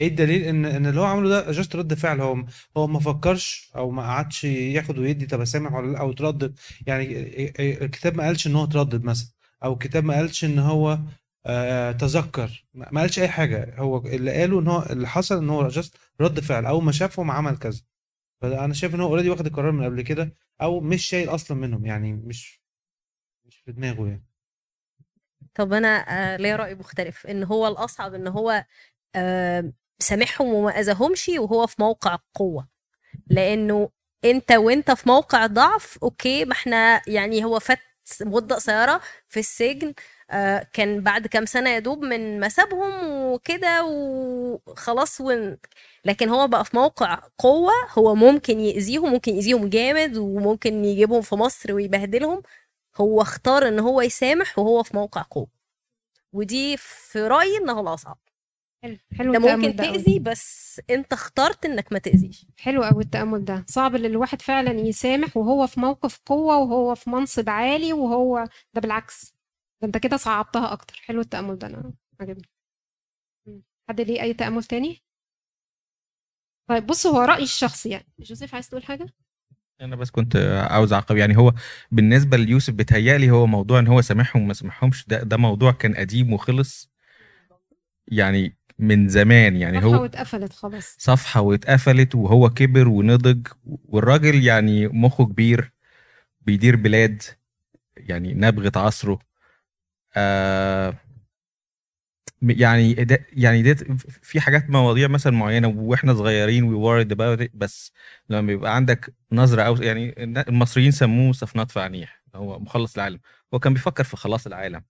إيه 0.00 0.08
الدليل 0.08 0.42
إن 0.44 0.64
إن 0.64 0.86
اللي 0.86 1.00
هو 1.00 1.04
عمله 1.04 1.28
ده 1.28 1.52
just 1.52 1.76
رد 1.76 1.94
فعل؟ 1.94 2.20
هو 2.20 2.44
هو 2.76 2.86
ما 2.86 3.00
فكرش 3.00 3.70
أو 3.76 3.90
ما 3.90 4.02
قعدش 4.02 4.44
ياخد 4.44 4.98
ويدي 4.98 5.26
طب 5.26 5.40
أسامح 5.40 5.72
ولا 5.74 5.92
لأ 5.92 6.00
أو 6.00 6.12
تردد 6.12 6.58
يعني 6.86 7.04
الكتاب 7.84 8.16
ما 8.16 8.24
قالش 8.24 8.46
إن 8.46 8.56
هو 8.56 8.64
تردد 8.66 9.04
مثلا 9.04 9.28
أو 9.64 9.72
الكتاب 9.72 10.04
ما 10.04 10.14
قالش 10.14 10.44
إن 10.44 10.58
هو 10.58 10.98
تذكر. 11.98 12.64
ما 12.74 12.88
ما 12.92 13.00
قالش 13.00 13.18
أي 13.18 13.28
حاجة. 13.28 13.74
هو 13.78 13.98
اللي 14.06 14.32
قاله 14.40 14.60
إن 14.60 14.68
هو 14.68 14.82
اللي 14.90 15.08
حصل 15.08 15.38
إن 15.38 15.50
هو 15.50 15.68
just 15.68 15.96
رد 16.20 16.40
فعل 16.40 16.66
اول 16.66 16.84
ما 16.84 16.92
شافهم 16.92 17.30
عمل 17.30 17.56
كذا. 17.58 17.80
فانا 18.42 18.74
شايف 18.74 18.94
إن 18.94 19.00
هو 19.00 19.08
already 19.08 19.30
واخد 19.30 19.46
القرار 19.46 19.72
من 19.72 19.84
قبل 19.84 20.02
كده 20.02 20.34
أو 20.62 20.80
مش 20.80 21.04
شايل 21.06 21.28
أصلا 21.28 21.56
منهم. 21.56 21.86
يعني 21.86 22.12
مش 22.12 22.60
مش 23.46 23.56
في 23.66 23.72
دماغه 23.72 24.06
يعني. 24.08 24.24
طب 25.54 25.72
أنا 25.72 25.88
آه، 26.34 26.36
ليا 26.36 26.56
رأي 26.56 26.74
مختلف 26.74 27.26
إن 27.26 27.44
هو 27.44 27.66
الأصعب 27.68 28.14
إن 28.14 28.28
هو 28.28 28.64
سامحهم 29.98 30.48
وما 30.54 30.70
أذاهمش 30.80 31.28
وهو 31.38 31.66
في 31.66 31.76
موقع 31.78 32.18
قوة. 32.34 32.68
لأنه 33.30 33.90
أنت 34.24 34.52
وأنت 34.52 34.90
في 34.90 35.08
موقع 35.08 35.46
ضعف 35.46 35.98
okay 36.02 36.44
ما 36.44 36.52
إحنا 36.52 37.02
يعني 37.08 37.44
هو 37.44 37.58
فات 37.60 37.78
مدة 38.22 38.54
قصيرة 38.56 39.00
في 39.28 39.40
السجن 39.40 39.94
آه، 40.30 40.66
كان 40.72 41.00
بعد 41.02 41.26
كام 41.26 41.46
سنة 41.46 41.70
يا 41.70 41.78
دوب 41.78 42.04
من 42.04 42.40
ما 42.40 42.48
سابهم 42.48 42.92
وكده 43.32 43.84
وخلاص 43.84 45.20
ون... 45.20 45.58
لكن 46.04 46.28
هو 46.28 46.48
بقى 46.48 46.64
في 46.64 46.76
موقع 46.76 47.20
قوة 47.38 47.72
هو 47.98 48.14
ممكن 48.14 48.60
يأذيهم 48.60 49.12
ممكن 49.12 49.34
يأذيهم 49.34 49.68
جامد 49.70 50.16
وممكن 50.16 50.84
يجيبهم 50.84 51.22
في 51.22 51.34
مصر 51.36 51.72
ويبهدلهم. 51.74 52.42
هو 53.00 53.22
اختار 53.22 53.68
إن 53.68 53.78
هو 53.78 54.00
يسامح 54.00 54.58
وهو 54.58 54.82
في 54.82 54.96
موقع 54.96 55.22
قوه 55.22 55.48
ودي 56.32 56.76
في 56.76 57.18
رأيي 57.18 57.56
إنها 57.56 57.80
الاصعب 57.80 58.18
حلو 58.84 58.98
حلو 59.18 59.32
ممكن 59.32 59.76
ده 59.76 59.88
أوي. 59.88 59.98
تأذي 59.98 60.18
بس 60.18 60.80
أنت 60.90 61.12
اخترت 61.12 61.64
إنك 61.64 61.92
ما 61.92 61.98
تأذيش. 61.98 62.46
حلو 62.58 62.82
قوي 62.84 63.02
التأمل 63.02 63.44
ده. 63.44 63.64
صعب 63.68 63.94
إن 63.94 64.04
الواحد 64.04 64.42
فعلا 64.42 64.70
يسامح 64.80 65.36
وهو 65.36 65.66
في 65.66 65.80
موقف 65.80 66.20
قوة 66.26 66.58
وهو 66.58 66.94
في 66.94 67.10
منصب 67.10 67.48
عالي 67.50 67.92
وهو 67.92 68.48
ده 68.74 68.80
بالعكس. 68.80 69.34
ده 69.82 69.86
أنت 69.86 69.96
كده 69.98 70.16
صعبتها 70.16 70.72
أكتر. 70.72 70.94
حلو 71.04 71.20
التأمل 71.20 71.58
ده 71.58 71.66
أنا 71.66 71.92
عجبني. 72.20 72.48
حد 73.88 74.00
ليه 74.00 74.22
أي 74.22 74.34
تأمل 74.34 74.64
تاني؟ 74.64 75.02
طيب 76.68 76.86
بص 76.86 77.06
هو 77.06 77.20
رأيي 77.20 77.42
الشخصي 77.42 77.88
يعني. 77.88 78.08
جوزيف 78.18 78.54
عايز 78.54 78.68
تقول 78.68 78.84
حاجة؟ 78.84 79.06
أنا 79.80 79.96
بس 79.96 80.10
كنت 80.10 80.36
عاوز 80.70 80.92
اعقب. 80.92 81.16
يعني 81.16 81.36
هو 81.36 81.54
بالنسبة 81.90 82.36
ليوسف 82.36 82.74
بيتهيألي 82.74 83.30
هو 83.30 83.46
موضوع 83.46 83.78
ان 83.78 83.86
هو 83.86 84.00
سامحهم 84.00 84.42
وما 84.42 84.52
سامحهمش. 84.52 85.06
ده 85.08 85.22
ده 85.22 85.36
موضوع 85.36 85.72
كان 85.72 85.94
قديم 85.94 86.32
وخلص 86.32 86.90
يعني 88.08 88.56
من 88.78 89.08
زمان. 89.08 89.56
يعني 89.56 89.80
صفحة 89.80 89.96
هو 89.96 90.02
واتقفلت 90.02 90.52
خلاص. 90.52 90.96
صفحة 90.98 91.40
واتقفلت 91.40 92.14
وهو 92.14 92.50
كبر 92.50 92.88
ونضج 92.88 93.46
والراجل 93.64 94.44
يعني 94.44 94.88
مخه 94.88 95.24
كبير 95.26 95.72
بيدير 96.40 96.76
بلاد 96.76 97.22
يعني 97.96 98.34
نبغة 98.34 98.72
عصره. 98.76 99.18
آه 100.16 100.94
يعني 102.42 102.94
ده 102.94 103.26
يعني 103.32 103.62
ده 103.62 103.74
في 104.22 104.40
حاجات 104.40 104.70
مواضيع 104.70 105.08
مثلا 105.08 105.32
معينة 105.32 105.68
وإحنا 105.68 106.14
صغيرين 106.14 106.64
وي 106.64 107.04
worried 107.06 107.48
بس 107.54 107.92
لما 108.28 108.46
بيبقى 108.46 108.76
عندك 108.76 109.14
نظرة 109.32 109.62
أو 109.62 109.76
يعني 109.76 110.22
المصريين 110.48 110.90
سموه 110.90 111.32
صفنات 111.32 111.70
فعنيح 111.70 112.22
هو 112.34 112.58
مخلص 112.58 112.94
العالم. 112.94 113.20
هو 113.54 113.58
كان 113.58 113.74
بيفكر 113.74 114.04
في 114.04 114.16
خلاص 114.16 114.46
العالم. 114.46 114.84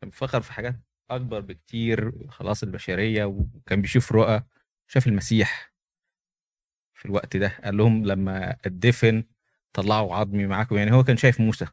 كان 0.00 0.10
بيفكر 0.10 0.40
في 0.40 0.52
حاجات 0.52 0.76
أكبر 1.10 1.40
بكتير 1.40 2.12
خلاص 2.28 2.62
البشرية 2.62 3.24
وكان 3.24 3.82
بيشوف 3.82 4.12
رؤى 4.12 4.42
شاف 4.88 5.06
المسيح 5.06 5.72
في 6.94 7.06
الوقت 7.06 7.36
ده. 7.36 7.48
قال 7.64 7.76
لهم 7.76 8.04
لما 8.06 8.50
اتدفن 8.50 9.24
طلعوا 9.72 10.14
عظمي 10.14 10.46
معاكم. 10.46 10.76
يعني 10.76 10.92
هو 10.92 11.04
كان 11.04 11.16
شايف 11.16 11.40
موسى. 11.40 11.66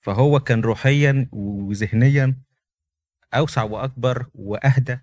فهو 0.00 0.40
كان 0.40 0.60
روحيا 0.60 1.28
وذهنيا 1.32 2.36
أوسع 3.34 3.62
وأكبر 3.62 4.26
وأهدى. 4.34 4.98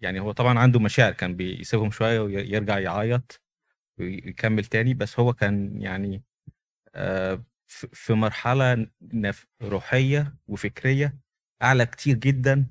يعني 0.00 0.20
هو 0.20 0.32
طبعا 0.32 0.58
عنده 0.58 0.80
مشاعر 0.80 1.12
كان 1.12 1.36
بيسيبهم 1.36 1.90
شوية 1.90 2.20
ويرجع 2.20 2.78
يعيط 2.78 3.40
ويكمل 3.98 4.66
تاني 4.66 4.94
بس 4.94 5.20
هو 5.20 5.32
كان 5.32 5.82
يعني 5.82 6.24
آه، 6.94 7.44
في 7.92 8.14
مرحلة 8.14 8.88
روحية 9.62 10.36
وفكرية 10.48 11.18
أعلى 11.62 11.86
كتير 11.86 12.16
جدا 12.16 12.66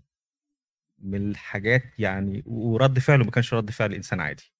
من 1.00 1.30
الحاجات 1.32 1.84
يعني 2.00 2.44
ورد 2.46 3.00
فعله 3.00 3.24
ما 3.26 3.32
كانش 3.32 3.54
رد 3.54 3.72
فعل 3.72 3.94
إنسان 3.94 4.22
عادي. 4.22 4.51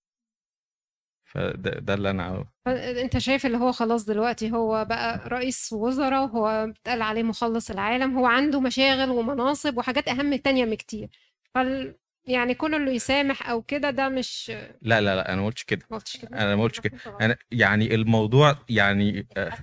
فده 1.32 1.72
ده 1.80 1.94
اللي 1.94 2.10
أنا 2.10 2.46
أنت 2.68 3.18
شايف 3.18 3.46
اللي 3.46 3.58
هو 3.58 3.72
خلاص 3.72 4.06
دلوقتي 4.06 4.52
هو 4.52 4.86
بقى 4.86 5.30
رئيس 5.30 5.74
وزراء 5.74 6.24
وهو 6.24 6.66
بيتقال 6.68 7.02
عليه 7.02 7.24
مخلص 7.24 7.72
العالم 7.72 8.18
هو 8.18 8.26
عنده 8.26 8.60
مشاغل 8.62 9.10
ومناصب 9.10 9.78
وحاجات 9.78 10.08
أهم 10.08 10.36
تانية 10.36 10.66
بكتير. 10.66 11.10
فال 11.56 11.96
يعني 12.26 12.56
كون 12.56 12.74
انه 12.74 12.92
يسامح 12.92 13.50
أو 13.50 13.62
كده 13.62 13.90
ده 13.90 14.10
مش 14.10 14.50
لا 14.82 15.02
لا 15.02 15.16
لا 15.16 15.34
أنا 15.34 15.42
ما 15.42 15.48
قلتش 15.48 15.64
كده. 15.64 15.86
ما 15.92 15.98
قلتش 15.98 16.18
كده. 16.18 16.38
أنا 16.38 16.56
ما 16.56 16.64
قلتش 16.64 16.80
كده. 16.80 16.98
أنا 17.22 17.38
يعني 17.52 17.96
الموضوع 17.96 18.56
يعني 18.70 19.28
آه، 19.38 19.58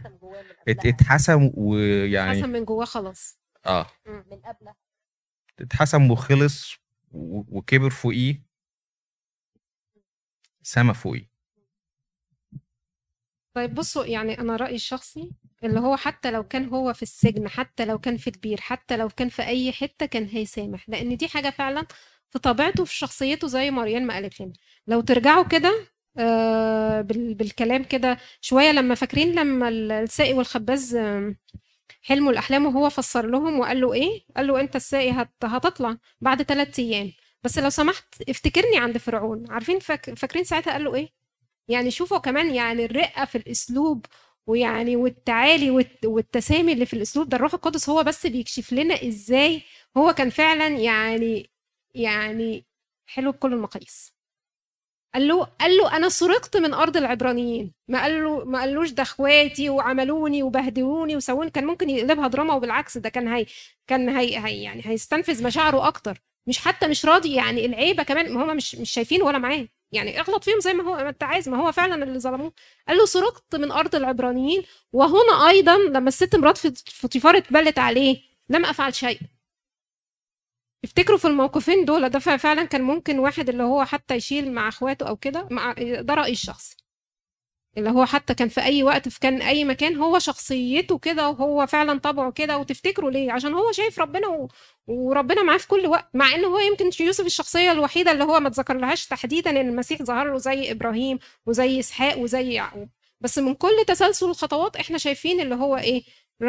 من. 0.68 0.88
اتحسم 0.88 1.50
ويعني 1.54 2.30
حسن 2.42 2.48
من 2.48 2.64
جواه 2.64 2.84
خلاص. 2.84 3.38
آه. 3.66 3.86
من 4.06 4.40
قبلها. 4.40 4.76
اتحسم 5.60 6.10
وخلص 6.10 6.76
وكبر 7.12 7.90
فوقيه. 7.90 8.42
سما 10.62 10.92
فوقيه. 10.92 11.37
طيب 13.58 13.74
بصوا 13.74 14.04
يعني 14.04 14.40
أنا 14.40 14.56
رأيي 14.56 14.74
الشخصي 14.74 15.30
اللي 15.64 15.80
هو 15.80 15.96
حتى 15.96 16.30
لو 16.30 16.42
كان 16.48 16.68
هو 16.68 16.92
في 16.92 17.02
السجن 17.02 17.48
حتى 17.48 17.84
لو 17.84 17.98
كان 17.98 18.16
في 18.16 18.26
البير 18.30 18.60
حتى 18.60 18.96
لو 18.96 19.08
كان 19.08 19.28
في 19.28 19.42
أي 19.42 19.72
حتة 19.72 20.06
كان 20.06 20.24
هيسامح 20.32 20.88
لأن 20.88 21.16
دي 21.16 21.28
حاجة 21.28 21.50
فعلا 21.50 21.86
في 22.30 22.38
طبيعته 22.38 22.84
في 22.84 22.94
شخصيته 22.96 23.48
زي 23.48 23.70
مريم 23.70 24.02
ما 24.02 24.14
قالت 24.14 24.40
لنا. 24.40 24.52
لو 24.86 25.00
ترجعوا 25.00 25.44
كده 25.44 25.74
آه، 26.18 27.00
بال- 27.00 27.34
بالكلام 27.34 27.84
كده 27.84 28.18
شوية 28.40 28.70
لما 28.72 28.94
فاكرين 28.94 29.32
لما 29.34 29.68
ال- 29.68 29.92
الساقي 29.92 30.32
والخباز 30.32 30.96
حلموا 32.02 32.32
الأحلام 32.32 32.66
وهو 32.66 32.90
فسر 32.90 33.26
لهم 33.26 33.60
وقال 33.60 33.80
له 33.80 33.92
إيه؟ 33.92 34.20
قال 34.36 34.46
له 34.46 34.60
أنت 34.60 34.76
الساقي 34.76 35.10
هت- 35.10 35.44
هتطلع 35.44 35.96
بعد 36.20 36.42
ثلاث 36.42 36.78
أيام. 36.78 37.12
بس 37.44 37.58
لو 37.58 37.70
سمحت 37.70 38.04
افتكرني 38.28 38.78
عند 38.78 38.98
فرعون. 38.98 39.44
عارفين 39.50 39.78
فاك... 39.78 40.14
فاكرين 40.18 40.44
ساعتها 40.44 40.72
قال 40.72 40.84
له 40.84 40.94
إيه؟ 40.94 41.17
يعني 41.68 41.90
شوفوا 41.90 42.18
كمان 42.18 42.54
يعني 42.54 42.84
الرقة 42.84 43.24
في 43.24 43.38
الأسلوب 43.38 44.06
ويعني 44.46 44.96
والتعالي 44.96 45.70
والت... 45.70 46.06
والتسامي 46.06 46.72
اللي 46.72 46.86
في 46.86 46.94
الأسلوب 46.94 47.28
ده 47.28 47.36
الروح 47.36 47.54
القدس 47.54 47.88
هو 47.88 48.02
بس 48.02 48.26
بيكشف 48.26 48.72
لنا 48.72 48.94
إزاي 49.08 49.62
هو 49.96 50.12
كان 50.12 50.30
فعلا 50.30 50.68
يعني 50.68 51.50
يعني 51.94 52.66
حلو 53.06 53.32
بكل 53.32 53.52
المقاييس. 53.52 54.14
قال 55.14 55.28
له 55.28 55.44
قال 55.44 55.76
له 55.76 55.96
أنا 55.96 56.08
سرقت 56.08 56.56
من 56.56 56.74
أرض 56.74 56.96
العبرانيين. 56.96 57.72
ما 57.88 58.02
قال 58.02 58.24
له 58.24 58.44
ما 58.44 58.58
قالوش 58.60 58.90
ده 58.90 59.02
أخواتي 59.02 59.70
وعملوني 59.70 60.42
وبهدلوني 60.42 61.16
وسووني. 61.16 61.50
كان 61.50 61.66
ممكن 61.66 61.90
يقلبها 61.90 62.28
دراما 62.28 62.54
وبالعكس 62.54 62.98
ده 62.98 63.08
كان 63.08 63.28
هي 63.28 63.46
كان 63.86 64.08
هي, 64.08 64.38
هي 64.46 64.62
يعني 64.62 64.82
هيستنفذ 64.84 65.44
مشاعره 65.44 65.88
أكتر. 65.88 66.22
مش 66.46 66.58
حتى 66.58 66.88
مش 66.88 67.06
راضي 67.06 67.34
يعني 67.34 67.66
العيبة 67.66 68.02
كمان 68.02 68.32
ما 68.34 68.44
هم 68.44 68.56
مش 68.56 68.74
مش 68.74 68.90
شايفين 68.90 69.22
ولا 69.22 69.38
معاه. 69.38 69.68
يعني 69.92 70.20
اغلط 70.20 70.44
فيهم 70.44 70.60
زي 70.60 70.72
ما 70.74 70.84
هو 70.84 70.96
ما 70.96 71.08
انت 71.08 71.22
عايز. 71.22 71.48
ما 71.48 71.56
هو 71.66 71.72
فعلا 71.72 72.04
اللي 72.04 72.18
ظلموه. 72.20 72.52
قال 72.88 72.96
له 72.98 73.06
سرقت 73.06 73.56
من 73.56 73.72
أرض 73.72 73.94
العبرانيين. 73.94 74.62
وهنا 74.92 75.48
أيضا 75.48 75.76
لما 75.78 76.08
الست 76.08 76.36
مرات 76.36 76.58
فطيفار 76.90 77.36
اتبلت 77.36 77.78
عليه 77.78 78.22
لم 78.48 78.64
أفعل 78.66 78.94
شيء. 78.94 79.20
افتكروا 80.84 81.18
في 81.18 81.24
الموقفين 81.28 81.84
دول 81.84 82.08
ده 82.08 82.18
فعلا 82.18 82.64
كان 82.64 82.82
ممكن 82.82 83.18
واحد 83.18 83.48
اللي 83.48 83.62
هو 83.62 83.84
حتى 83.84 84.14
يشيل 84.14 84.52
مع 84.52 84.68
أخواته 84.68 85.08
أو 85.08 85.16
كده 85.16 85.48
مع 85.50 85.72
ده 86.00 86.14
رايي 86.14 86.32
الشخصي 86.32 86.76
اللي 87.78 87.90
هو 87.90 88.04
حتى 88.04 88.34
كان 88.34 88.48
في 88.48 88.60
أي 88.62 88.82
وقت 88.82 89.08
في 89.08 89.20
كان 89.20 89.42
أي 89.42 89.64
مكان 89.64 89.96
هو 89.96 90.18
شخصيته 90.18 90.98
كده 90.98 91.28
وهو 91.28 91.66
فعلا 91.66 91.98
طبعه 91.98 92.32
كده. 92.32 92.58
وتفتكروا 92.58 93.10
ليه؟ 93.10 93.32
عشان 93.32 93.54
هو 93.54 93.72
شايف 93.72 93.98
ربنا 93.98 94.28
و... 94.28 94.48
وربنا 94.86 95.42
معاه 95.42 95.56
في 95.58 95.68
كل 95.68 95.86
وقت 95.86 96.08
مع 96.14 96.34
إن 96.34 96.44
هو 96.44 96.58
يمكن 96.58 96.90
يوسف 97.00 97.26
الشخصية 97.26 97.72
الوحيدة 97.72 98.12
اللي 98.12 98.24
هو 98.24 98.40
ما 98.40 98.48
اتذكرلهاش 98.48 99.06
تحديدا 99.06 99.50
إن 99.50 99.68
المسيح 99.68 100.02
ظهر 100.02 100.32
له 100.32 100.38
زي 100.38 100.70
إبراهيم 100.72 101.18
وزي 101.46 101.80
إسحاق 101.80 102.18
وزي 102.18 102.52
يعقوب. 102.52 102.88
بس 103.20 103.38
من 103.38 103.54
كل 103.54 103.84
تسلسل 103.86 104.26
الخطوات 104.30 104.76
إحنا 104.76 104.98
شايفين 104.98 105.40
اللي 105.40 105.54
هو 105.54 105.76
إيه؟ 105.76 106.02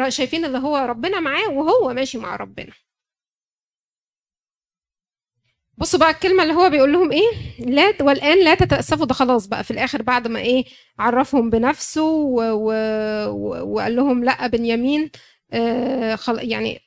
شايفين 0.08 0.44
اللي 0.44 0.58
هو 0.58 0.76
ربنا 0.76 1.20
معاه 1.20 1.48
وهو 1.50 1.92
ماشي 1.94 2.18
مع 2.18 2.36
ربنا. 2.36 2.72
بصوا 5.80 6.00
بقى 6.00 6.10
الكلمة 6.10 6.42
اللي 6.42 6.54
هو 6.54 6.70
بيقول 6.70 6.92
لهم 6.92 7.12
إيه؟ 7.12 7.26
لا 7.58 7.94
والآن 8.00 8.44
لا 8.44 8.54
تتأسفوا. 8.54 9.06
ده 9.06 9.14
خلاص 9.14 9.46
بقى 9.46 9.64
في 9.64 9.70
الآخر 9.70 10.02
بعد 10.02 10.28
ما 10.28 10.38
إيه؟ 10.40 10.64
عرفهم 10.98 11.50
بنفسه 11.50 12.02
و... 12.04 12.42
و... 12.52 12.72
وقال 13.74 13.96
لهم 13.96 14.24
لا 14.24 14.46
بنيامين 14.46 15.10
آه 15.52 16.14
خل... 16.14 16.38
يعني 16.50 16.80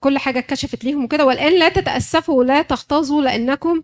كل 0.00 0.18
حاجة 0.18 0.38
اتكشفت 0.38 0.84
ليهم 0.84 1.04
وكده. 1.04 1.26
والآن 1.26 1.58
لا 1.58 1.68
تتأسفوا 1.68 2.34
ولا 2.38 2.62
تغتاظوا 2.62 3.22
لأنكم 3.22 3.82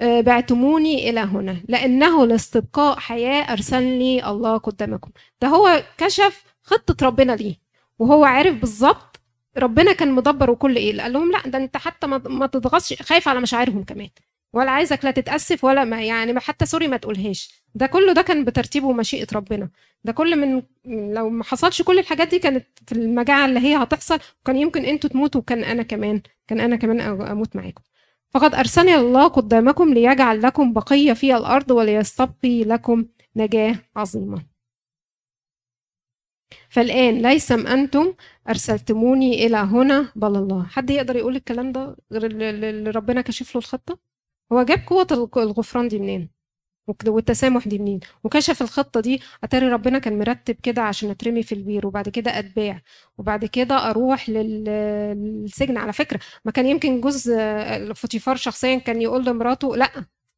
آه 0.00 0.20
بعتموني 0.20 1.10
إلى 1.10 1.20
هنا. 1.20 1.56
لأنه 1.68 2.26
لاستبقاء 2.26 2.98
حياة 2.98 3.52
أرسلني 3.52 4.28
الله 4.28 4.56
قدامكم. 4.56 5.10
ده 5.42 5.48
هو 5.48 5.82
كشف 5.98 6.44
خطة 6.62 7.06
ربنا 7.06 7.32
ليه. 7.32 7.54
وهو 7.98 8.24
عارف 8.24 8.54
بالظبط 8.60 9.13
ربنا 9.58 9.92
كان 9.92 10.12
مدبر 10.12 10.50
وكل 10.50 10.76
إيه. 10.76 11.00
قال 11.02 11.12
لهم 11.12 11.32
لا 11.32 11.42
ده 11.46 11.58
أنت 11.58 11.76
حتى 11.76 12.06
ما 12.06 12.46
تضغطش 12.46 13.02
خايف 13.02 13.28
على 13.28 13.40
مشاعرهم 13.40 13.84
كمان. 13.84 14.08
ولا 14.52 14.70
عايزك 14.70 15.04
لا 15.04 15.10
تتأسف 15.10 15.64
ولا 15.64 15.84
ما 15.84 16.02
يعني 16.04 16.40
حتى 16.40 16.66
سوري 16.66 16.88
ما 16.88 16.96
تقولهاش. 16.96 17.62
ده 17.74 17.86
كله 17.86 18.12
ده 18.12 18.22
كان 18.22 18.44
بترتيب 18.44 18.84
ومشيئة 18.84 19.26
ربنا. 19.34 19.70
ده 20.04 20.12
كل 20.12 20.36
من 20.36 20.62
لو 21.14 21.30
ما 21.30 21.44
حصلش 21.44 21.82
كل 21.82 21.98
الحاجات 21.98 22.28
دي 22.28 22.38
كانت 22.38 22.66
في 22.86 22.92
المجاعة 22.92 23.46
اللي 23.46 23.60
هي 23.60 23.76
هتحصل 23.76 24.18
وكان 24.42 24.56
يمكن 24.56 24.84
أنتوا 24.84 25.10
تموتوا 25.10 25.40
وكان 25.40 25.64
أنا 25.64 25.82
كمان 25.82 26.22
كان 26.46 26.60
أنا 26.60 26.76
كمان 26.76 27.00
أموت 27.00 27.56
معاكم. 27.56 27.82
فقد 28.30 28.54
أرسلني 28.54 28.94
الله 28.94 29.28
قدامكم 29.28 29.94
ليجعل 29.94 30.42
لكم 30.42 30.72
بقية 30.72 31.12
في 31.12 31.36
الأرض 31.36 31.70
وليستبقي 31.70 32.64
لكم 32.64 33.04
نجاة 33.36 33.76
عظيمة. 33.96 34.42
فالآن 36.68 37.22
ليسم 37.22 37.66
أنتم 37.66 38.14
أرسلتموني 38.48 39.46
إلى 39.46 39.56
هنا. 39.56 40.12
بل 40.16 40.36
الله. 40.36 40.64
حد 40.66 40.90
يقدر 40.90 41.16
يقول 41.16 41.36
الكلام 41.36 41.72
ده 41.72 41.96
غير 42.12 42.24
اللي 42.24 42.90
ربنا 42.90 43.20
كشف 43.20 43.54
له 43.54 43.58
الخطة؟ 43.58 43.98
هو 44.52 44.62
جاب 44.62 44.80
قوة 44.86 45.30
الغفران 45.36 45.88
دي 45.88 45.98
منين؟ 45.98 46.28
والتسامح 47.06 47.68
دي 47.68 47.78
منين؟ 47.78 48.00
وكشف 48.24 48.62
الخطة 48.62 49.00
دي. 49.00 49.20
أتاري 49.44 49.68
ربنا 49.68 49.98
كان 49.98 50.18
مرتب 50.18 50.54
كده 50.62 50.82
عشان 50.82 51.10
أترمي 51.10 51.42
في 51.42 51.54
البير 51.54 51.86
وبعد 51.86 52.08
كده 52.08 52.38
أتباع 52.38 52.80
وبعد 53.18 53.44
كده 53.44 53.90
أروح 53.90 54.30
للسجن. 54.30 55.76
على 55.76 55.92
فكرة 55.92 56.20
ما 56.44 56.52
كان 56.52 56.66
يمكن 56.66 57.00
جوز 57.00 57.30
فوتيفار 57.94 58.36
شخصيا 58.36 58.76
كان 58.78 59.02
يقول 59.02 59.24
لمراته 59.26 59.76
لأ 59.76 59.90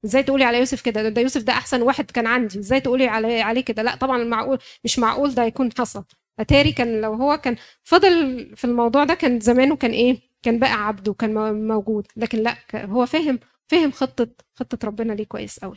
إزاي 0.05 0.23
تقولي 0.23 0.45
على 0.45 0.59
يوسف 0.59 0.81
كده؟ 0.83 1.09
ده 1.09 1.21
يوسف 1.23 1.43
ده 1.43 1.53
أحسن 1.53 1.83
واحد 1.83 2.11
كان 2.11 2.27
عندي. 2.27 2.59
إزاي 2.59 2.81
تقولي 2.81 3.07
عليه 3.07 3.43
عليه 3.43 3.61
كده؟ 3.61 3.83
لا 3.83 3.97
طبعا 3.97 4.25
معقول 4.25 4.59
مش 4.85 4.99
معقول 4.99 5.35
ده 5.35 5.45
يكون 5.45 5.71
حصل. 5.79 6.05
أتاري 6.41 6.73
كان 6.73 7.01
لو 7.01 7.15
هو 7.15 7.37
كان 7.39 7.57
فضل 7.85 8.47
في 8.57 8.65
الموضوع 8.65 9.05
ده 9.05 9.15
كان 9.15 9.41
زمانه 9.41 9.77
كان 9.77 9.91
إيه؟ 9.91 10.19
كان 10.43 10.59
بقى 10.59 10.73
عبده 10.87 11.13
كان 11.15 11.35
موجود. 11.69 12.07
لكن 12.17 12.39
لأ 12.39 12.57
هو 12.75 13.07
فهم 13.07 13.39
فهم 13.69 13.91
خطة 13.93 14.29
خطة 14.55 14.79
ربنا 14.89 15.13
ليه 15.13 15.25
كويس 15.25 15.59
قوي 15.59 15.77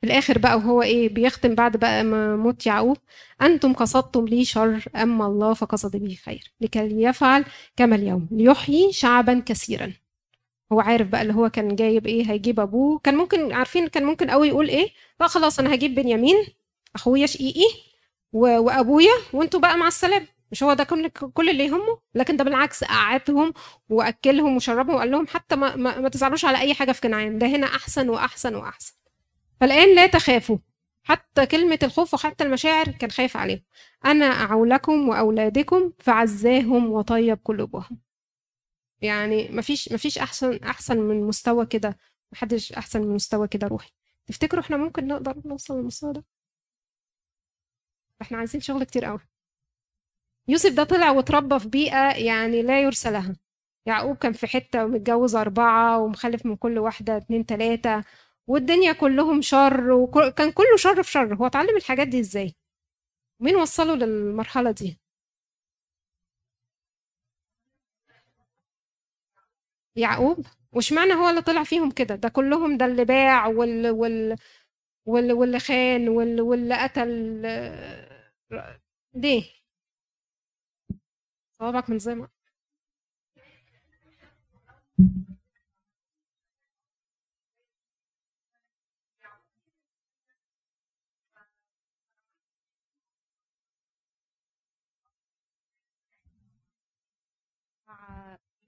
في 0.00 0.06
الآخر 0.06 0.38
بقى 0.38 0.56
وهو 0.56 0.82
إيه؟ 0.82 1.08
بيختم 1.08 1.54
بعد 1.54 1.76
بقى 1.76 2.04
ما 2.04 2.36
موت 2.36 2.66
يعقوب. 2.66 2.96
أنتم 3.42 3.72
قصدتم 3.72 4.24
لي 4.26 4.44
شر 4.44 4.84
أما 4.96 5.26
الله 5.26 5.54
فقصد 5.54 5.96
بي 5.96 6.16
خير. 6.16 6.52
لكي 6.60 7.02
يفعل 7.02 7.44
كما 7.76 7.96
اليوم. 7.96 8.28
ليحيي 8.30 8.92
شعبا 8.92 9.42
كثيرا. 9.46 9.92
هو 10.72 10.80
عارف 10.80 11.08
بقى 11.08 11.22
اللي 11.22 11.34
هو 11.34 11.48
كان 11.50 11.76
جايب 11.76 12.06
إيه؟ 12.06 12.30
هيجيب 12.30 12.60
أبوه. 12.60 12.98
كان 12.98 13.16
ممكن 13.16 13.52
عارفين 13.52 13.88
كان 13.88 14.04
ممكن 14.04 14.30
قوي 14.30 14.48
يقول 14.48 14.68
إيه؟ 14.68 14.88
لا 15.20 15.26
خلاص 15.26 15.58
أنا 15.60 15.74
هجيب 15.74 15.94
بنيامين 15.94 16.36
أخويا 16.94 17.26
شقيقي 17.26 17.89
وأبويا 18.32 19.12
وأنتوا 19.32 19.60
بقى 19.60 19.76
مع 19.78 19.86
السلامة. 19.88 20.26
مش 20.52 20.62
هو 20.62 20.72
ده 20.72 20.84
كل 20.84 21.08
كل 21.08 21.50
اللي 21.50 21.64
يهمه؟ 21.64 22.00
لكن 22.14 22.36
ده 22.36 22.44
بالعكس 22.44 22.84
قعدهم 22.84 23.52
وأكلهم 23.88 24.56
وشربهم 24.56 24.94
وقال 24.96 25.10
لهم 25.10 25.26
حتى 25.26 25.56
ما, 25.56 25.76
ما, 25.76 26.00
ما 26.00 26.08
تزعلوش 26.08 26.44
على 26.44 26.58
أي 26.60 26.74
حاجة 26.74 26.92
في 26.92 27.00
كنعان. 27.00 27.38
ده 27.38 27.46
هنا 27.46 27.66
أحسن 27.66 28.08
وأحسن 28.08 28.54
وأحسن. 28.54 28.92
فالآن 29.60 29.94
لا 29.94 30.06
تخافوا. 30.06 30.58
حتى 31.02 31.46
كلمة 31.46 31.78
الخوف 31.82 32.14
وحتى 32.14 32.44
المشاعر 32.44 32.88
كان 32.88 33.10
خايف 33.10 33.36
عليهم. 33.36 33.62
أنا 34.04 34.24
أعولكم 34.26 35.08
وأولادكم 35.08 35.92
فعزاهم 35.98 36.90
وطيب 36.90 37.38
قلوبهم. 37.44 38.00
يعني 39.00 39.48
مفيش 39.52 39.92
مفيش 39.92 40.18
أحسن 40.18 40.56
أحسن 40.64 40.98
من 40.98 41.20
مستوى 41.24 41.66
كده. 41.66 41.98
محدش 42.32 42.72
أحسن 42.72 43.00
من 43.00 43.14
مستوى 43.14 43.48
كده 43.48 43.66
روحي. 43.66 43.90
تفتكروا 44.26 44.62
إحنا 44.62 44.76
ممكن 44.76 45.06
نقدر 45.06 45.34
نوصل 45.44 45.78
للمستوى 45.78 46.12
ده؟ 46.12 46.24
إحنا 48.22 48.38
عايزين 48.38 48.60
شغل 48.60 48.84
كتير 48.84 49.04
قوي. 49.04 49.20
يوسف 50.48 50.72
ده 50.72 50.84
طلع 50.84 51.10
واتربى 51.10 51.58
في 51.58 51.68
بيئة 51.68 52.16
يعني 52.26 52.62
لا 52.62 52.82
يرثى 52.82 53.10
لها. 53.10 53.36
يعقوب 53.86 54.16
كان 54.16 54.32
في 54.32 54.46
حتة 54.46 54.84
ومتجوز 54.84 55.34
أربعة 55.36 55.98
ومخلف 55.98 56.46
من 56.46 56.56
كل 56.56 56.78
واحدة 56.78 57.16
اتنين 57.16 57.46
تلاتة 57.46 58.04
والدنيا 58.46 58.92
كلهم 58.92 59.42
شر 59.42 59.90
وكان 59.92 60.52
كله 60.52 60.76
شر 60.76 61.02
في 61.02 61.10
شر. 61.10 61.34
هو 61.34 61.46
اتعلم 61.46 61.76
الحاجات 61.76 62.08
دي 62.08 62.20
إزاي؟ 62.20 62.54
مين 63.40 63.56
وصله 63.56 63.94
للمرحلة 63.96 64.70
دي؟ 64.70 65.00
يعقوب؟ 69.96 70.46
واشمعنى 70.72 71.12
هو 71.14 71.28
اللي 71.30 71.42
طلع 71.42 71.64
فيهم 71.64 71.90
كده؟ 71.90 72.14
ده 72.14 72.28
كلهم 72.28 72.76
ده 72.76 72.86
اللي 72.86 73.04
باع 73.04 73.46
وال 73.46 73.90
وال 73.90 74.36
واللي, 75.06 75.58
خان 75.60 76.08
واللي 76.08 76.74
قتل 76.84 77.42
ليه؟ 79.14 79.44
صوابعك 81.58 81.90
ما 81.90 82.28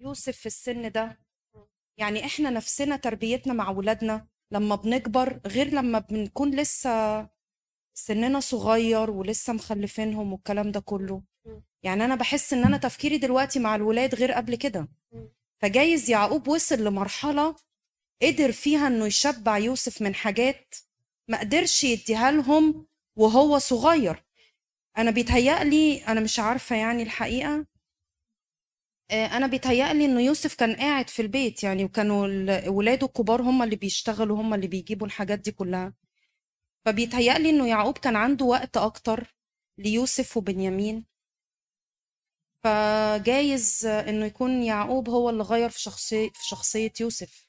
يوسف 0.01 0.37
في 0.37 0.47
السن 0.47 0.91
ده 0.93 1.18
يعني 1.99 2.26
إحنا 2.26 2.51
نفسنا 2.51 2.97
تربيتنا 2.97 3.55
مع 3.55 3.70
ولادنا 3.70 4.28
لما 4.53 4.74
بنكبر 4.76 5.41
غير 5.47 5.66
لما 5.74 5.99
بنكون 5.99 6.51
لسه 6.57 6.91
سننا 7.95 8.40
صغير 8.40 9.11
ولسه 9.11 9.53
مخلفينهم 9.53 10.32
والكلام 10.32 10.70
ده 10.72 10.80
كله. 10.80 11.22
يعني 11.82 12.05
أنا 12.05 12.14
بحس 12.14 12.53
إن 12.53 12.64
أنا 12.64 12.76
تفكيري 12.76 13.18
دلوقتي 13.18 13.59
مع 13.59 13.74
الولاد 13.74 14.14
غير 14.14 14.32
قبل 14.32 14.55
كده. 14.55 14.88
فجايز 15.59 16.11
يعقوب 16.11 16.49
وصل 16.49 16.84
لمرحلة 16.84 17.57
قدر 18.22 18.53
فيها 18.53 18.86
إنه 18.86 19.07
يشبع 19.07 19.59
يوسف 19.59 20.03
من 20.03 20.14
حاجات 20.14 20.74
ما 21.28 21.40
قدرش 21.40 21.84
يديها 21.84 22.30
لهم 22.30 22.86
وهو 23.16 23.59
صغير. 23.59 24.24
أنا 24.99 25.11
بيتهيألي 25.11 26.05
أنا 26.07 26.20
مش 26.20 26.38
عارفة 26.38 26.76
يعني 26.76 27.03
الحقيقة 27.03 27.66
آه، 29.11 29.26
أنا 29.26 29.47
بيتهيألي 29.47 30.05
إنه 30.05 30.20
يوسف 30.20 30.55
كان 30.55 30.76
قاعد 30.76 31.11
في 31.11 31.22
البيت 31.22 31.62
يعني 31.64 31.84
وكانوا 31.84 32.26
ال- 32.26 32.68
ولاده 32.68 33.07
الكبار 33.07 33.43
هم 33.43 33.62
اللي 33.62 33.76
بيشتغلوا 33.76 34.40
هم 34.40 34.55
اللي 34.55 34.66
بيجيبوا 34.66 35.07
الحاجات 35.07 35.38
دي 35.38 35.53
كلها. 35.53 35.93
فبيتهيألي 36.87 37.51
إنه 37.51 37.68
يعقوب 37.68 37.99
كان 37.99 38.16
عنده 38.16 38.45
وقت 38.45 38.76
أكتر 38.76 39.35
ليوسف 39.78 40.37
وبنيامين. 40.37 41.07
فجايز 42.64 43.87
إنه 43.87 44.26
يكون 44.26 44.62
يعقوب 44.62 45.09
هو 45.09 45.30
اللي 45.30 45.43
غير 45.43 45.70
في 45.70 45.80
شخصية 45.80 46.28
في 46.30 46.49
شخصية 46.49 46.93
يوسف. 47.01 47.47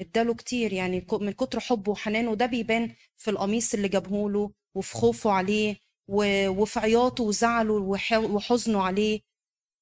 إداله 0.00 0.34
كتير 0.34 0.72
يعني 0.72 1.06
من 1.12 1.32
كتر 1.32 1.60
حبه 1.60 1.92
وحنانه 1.92 2.30
وده 2.30 2.46
بيبان 2.46 2.94
في 3.16 3.30
القميص 3.30 3.74
اللي 3.74 3.88
جابهوله 3.88 4.52
وفي 4.74 4.94
خوفه 4.94 5.30
عليه 5.30 5.76
وفي 6.48 6.80
عياطه 6.80 7.24
وزعله 7.24 7.72
وح- 7.74 8.12
وحزنه 8.12 8.82
عليه. 8.82 9.20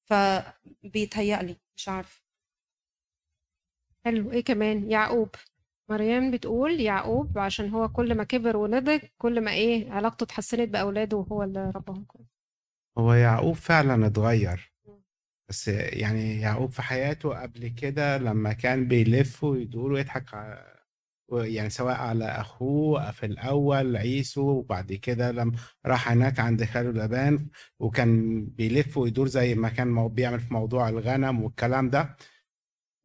فبيتهيألي 0.09 1.57
مش 1.75 1.89
عارفه 1.89 2.21
حلو. 4.05 4.31
إيه 4.31 4.43
كمان؟ 4.43 4.91
يعقوب. 4.91 5.29
مريم 5.91 6.31
بتقول 6.31 6.81
يعقوب 6.81 7.37
عشان 7.37 7.69
هو 7.69 7.89
كل 7.89 8.15
ما 8.15 8.23
كبر 8.23 8.57
ونضج 8.57 8.99
كل 9.17 9.41
ما 9.41 9.51
إيه 9.51 9.91
علاقته 9.91 10.23
اتحسنت 10.23 10.69
بأولاده 10.69 11.17
وهو 11.17 11.43
اللي 11.43 11.71
ربهم 11.75 12.03
كويس. 12.03 12.27
هو 12.97 13.13
يعقوب 13.13 13.55
فعلا 13.55 14.07
اتغير. 14.07 14.71
بس 15.49 15.67
يعني 15.67 16.41
يعقوب 16.41 16.71
في 16.71 16.81
حياته 16.81 17.41
قبل 17.41 17.67
كده 17.67 18.17
لما 18.17 18.53
كان 18.53 18.87
بيلف 18.87 19.43
ويدور 19.43 19.91
ويضحك 19.91 20.33
ع- 20.33 20.71
يعني 21.31 21.69
سواء 21.69 21.95
على 21.95 22.25
أخوه 22.25 23.11
في 23.11 23.25
الأول 23.25 23.97
عيسو 23.97 24.41
وبعد 24.41 24.93
كده 24.93 25.31
لما 25.31 25.51
راح 25.85 26.11
هناك 26.11 26.39
عند 26.39 26.63
خاله 26.63 26.91
لابان 26.91 27.47
وكان 27.79 28.45
بيلف 28.45 28.97
ويدور 28.97 29.27
زي 29.27 29.55
ما 29.55 29.69
كان 29.69 30.07
بيعمل 30.07 30.39
في 30.39 30.53
موضوع 30.53 30.89
الغنم 30.89 31.43
والكلام 31.43 31.89
ده. 31.89 32.15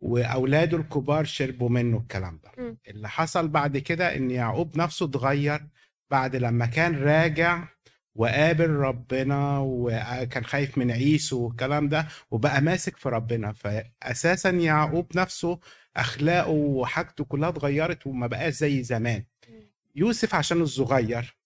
وأولاده 0.01 0.77
الكبار 0.77 1.25
شربوا 1.25 1.69
منه 1.69 1.97
الكلام 1.99 2.41
ده. 2.45 2.53
مم. 2.59 2.79
اللي 2.89 3.09
حصل 3.09 3.49
بعد 3.49 3.79
كده 3.79 4.17
إن 4.17 4.31
يعقوب 4.31 4.79
نفسه 4.79 5.07
اتغير 5.07 5.67
بعد 6.11 6.37
لما 6.37 6.67
كان 6.67 6.97
راجع 7.03 7.69
وقابل 8.15 8.71
ربنا 8.71 9.59
وكان 9.59 10.45
خايف 10.45 10.79
من 10.79 10.91
عيسو 10.91 11.45
والكلام 11.47 11.89
ده 11.89 12.09
وبقى 12.31 12.61
ماسك 12.61 12.97
في 12.97 13.09
ربنا. 13.09 13.53
فاساسا 13.53 14.51
يعقوب 14.51 15.17
نفسه 15.17 15.61
أخلاقه 15.97 16.51
وحاجته 16.51 17.25
كلها 17.25 17.49
اتغيرت 17.49 18.07
وما 18.07 18.27
بقاش 18.27 18.55
زي 18.55 18.83
زمان. 18.83 19.25
يوسف 19.95 20.35
عشان 20.35 20.61
الصغير 20.61 21.37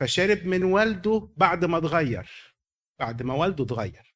فشرب 0.00 0.46
من 0.46 0.62
والده 0.64 1.28
بعد 1.36 1.64
ما 1.64 1.78
اتغير 1.78 2.30
بعد 2.98 3.22
ما 3.22 3.34
والده 3.34 3.64
اتغير. 3.64 4.14